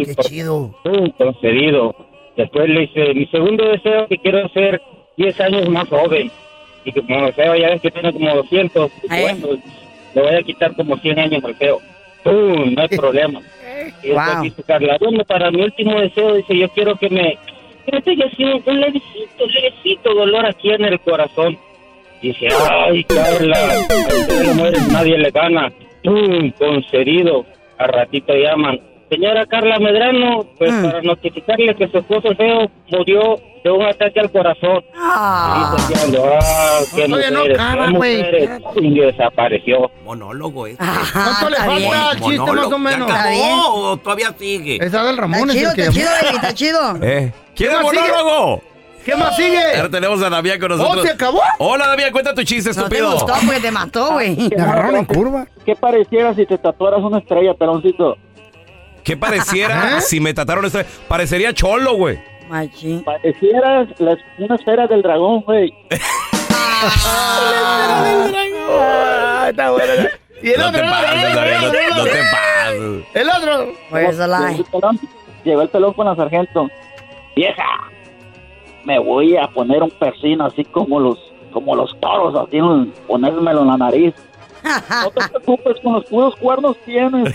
Pum, 0.83 1.11
concedido. 1.19 1.95
Después 2.40 2.70
le 2.70 2.81
dice, 2.81 3.12
mi 3.12 3.26
segundo 3.26 3.68
deseo 3.68 4.07
que 4.09 4.16
quiero 4.16 4.48
ser 4.48 4.81
10 5.18 5.40
años 5.42 5.68
más 5.68 5.87
joven. 5.88 6.31
Y 6.87 6.92
que 6.92 7.03
como 7.03 7.26
el 7.26 7.35
feo 7.35 7.55
ya 7.55 7.68
ves 7.68 7.83
que 7.83 7.90
tiene 7.90 8.11
como 8.14 8.35
200, 8.37 8.90
bueno, 9.09 9.48
le 10.14 10.22
voy 10.22 10.35
a 10.35 10.42
quitar 10.42 10.74
como 10.74 10.96
100 10.96 11.18
años 11.18 11.44
al 11.44 11.55
feo. 11.57 11.79
¡Pum! 12.24 12.72
No 12.74 12.81
hay 12.83 12.88
problema. 12.88 13.40
Y 14.03 14.11
Wow. 14.12 14.42
dice 14.42 14.62
Carla, 14.62 14.96
bueno, 15.00 15.22
para 15.24 15.50
mi 15.50 15.62
último 15.62 16.00
deseo, 16.00 16.35
dice, 16.35 16.57
yo 16.57 16.68
quiero 16.70 16.96
que 16.96 17.11
me... 17.11 17.37
Que 17.85 17.92
me 17.92 18.00
pegue 18.03 18.24
así 18.24 18.44
un 18.44 18.81
levecito, 18.81 19.46
levecito 19.46 20.14
dolor 20.14 20.46
aquí 20.46 20.70
en 20.70 20.85
el 20.87 20.98
corazón. 21.00 21.59
Dice, 22.22 22.48
ay, 22.70 23.05
Carla, 23.05 23.59
no 24.46 24.55
muere, 24.55 24.79
nadie 24.90 25.18
le 25.18 25.31
gana. 25.31 25.70
¡Pum! 26.05 26.50
Concedido. 26.59 27.44
A 27.79 27.87
ratito 27.87 28.35
llaman. 28.35 28.81
Señora 29.11 29.44
Carla 29.46 29.79
Medrano, 29.81 30.44
pues 30.57 30.73
para 30.73 31.03
notificarle 31.03 31.75
que 31.75 31.88
su 31.88 31.99
esposo 31.99 32.33
feo 32.37 32.70
murió 32.90 33.40
de 33.64 33.70
un 33.70 33.83
ataque 33.83 34.20
al 34.20 34.31
corazón. 34.31 34.85
Ah. 34.96 35.77
Y 35.77 35.92
dice, 35.92 36.07
diablo, 36.12 36.33
ah, 36.40 36.79
qué 36.94 37.09
no 37.09 37.16
mujeres, 37.16 37.59
acaba, 37.59 37.87
qué 37.88 37.92
güey. 37.96 38.16
mujeres. 38.18 38.51
Y 38.77 38.99
desapareció. 39.01 39.90
Monólogo, 40.05 40.66
¿eh? 40.68 40.77
¿Cuánto 40.79 41.51
le 41.51 41.57
está 41.57 41.66
falta 41.66 41.77
bien. 41.79 41.92
al 41.94 42.20
chiste 42.20 42.38
más 42.38 42.40
o 42.40 42.46
Monólogo. 42.46 42.79
menos? 42.79 43.09
¿Ya 43.09 43.20
acabó 43.20 43.75
o 43.90 43.96
todavía 43.96 44.35
sigue? 44.38 44.79
Esa 44.81 45.05
del 45.05 45.16
Ramón 45.16 45.51
Está 45.51 45.53
es 45.53 45.59
chido, 45.59 45.70
el 45.70 45.75
que 45.77 45.83
está 45.83 45.92
chido, 45.92 46.37
está 46.37 46.55
chido. 46.55 46.96
¿Eh? 47.03 47.33
¿Quién 47.57 47.70
¿Qué 47.70 47.77
es 47.77 47.90
sigue? 47.90 48.01
monólogo? 48.12 48.62
¿Qué 49.05 49.16
más 49.16 49.35
sigue? 49.35 49.59
Ahora 49.77 49.88
tenemos 49.90 50.23
a 50.23 50.29
Damián 50.31 50.61
con 50.61 50.68
nosotros. 50.68 50.99
¿Oh, 50.99 51.03
se 51.03 51.11
acabó? 51.14 51.40
Hola, 51.59 51.87
Damián, 51.88 52.12
cuenta 52.12 52.35
tu 52.35 52.42
chiste, 52.44 52.70
No 52.70 52.75
te 52.75 52.81
estúpido. 52.83 53.12
gustó 53.12 53.33
porque 53.46 53.61
te 53.61 53.70
mató, 53.70 54.12
güey. 54.12 54.37
Me 54.37 54.62
agarraron 54.62 54.96
en 54.96 55.05
curva. 55.07 55.46
¿Qué 55.64 55.75
pareciera 55.75 56.35
si 56.35 56.44
te 56.46 56.59
tatuaras 56.59 57.01
una 57.01 57.18
estrella, 57.18 57.55
peloncito? 57.55 58.16
¿Qué 59.11 59.16
pareciera 59.16 59.99
¿Eh? 59.99 60.01
si 60.03 60.20
me 60.20 60.33
trataron 60.33 60.64
esto? 60.64 60.79
Parecería 61.09 61.53
cholo, 61.53 61.94
güey. 61.94 62.20
Machín. 62.49 63.03
Parecieras 63.03 63.88
la- 63.99 64.16
una 64.38 64.55
esfera 64.55 64.87
del 64.87 65.03
dragón, 65.03 65.40
güey. 65.40 65.75
Ah, 68.73 69.46
está 69.51 69.70
bueno. 69.70 69.92
Y 70.42 70.51
el 70.51 70.59
No 70.61 70.68
otro, 70.68 70.81
te 70.81 70.87
pases, 70.88 71.35
Damián, 71.35 71.61
no, 71.61 71.66
no 71.66 72.05
te 72.05 72.23
pases. 72.31 73.05
el 73.14 73.29
otro. 73.29 73.73
The 73.92 74.05
Llegó 74.05 74.27
lie? 74.27 74.57
el 74.57 74.64
pelón- 74.66 75.01
Llegó 75.44 75.62
el 75.62 75.68
pelón 75.68 75.92
con 75.94 76.07
la 76.07 76.16
sargento. 76.16 76.68
Vieja, 77.37 77.64
me 78.85 78.99
voy 78.99 79.37
a 79.37 79.49
poner 79.49 79.83
un 79.83 79.90
persino 79.90 80.46
así 80.46 80.64
como 80.64 81.01
los 81.01 81.18
como 81.53 81.75
los 81.75 81.99
toros, 82.01 82.35
así 82.46 82.59
ponérmelo 83.09 83.62
en 83.62 83.66
la 83.66 83.77
nariz. 83.77 84.14
No 85.03 85.11
te 85.11 85.29
preocupes, 85.29 85.77
con 85.83 85.94
los 85.94 86.05
puros 86.05 86.37
cuernos 86.37 86.77
tienes. 86.85 87.35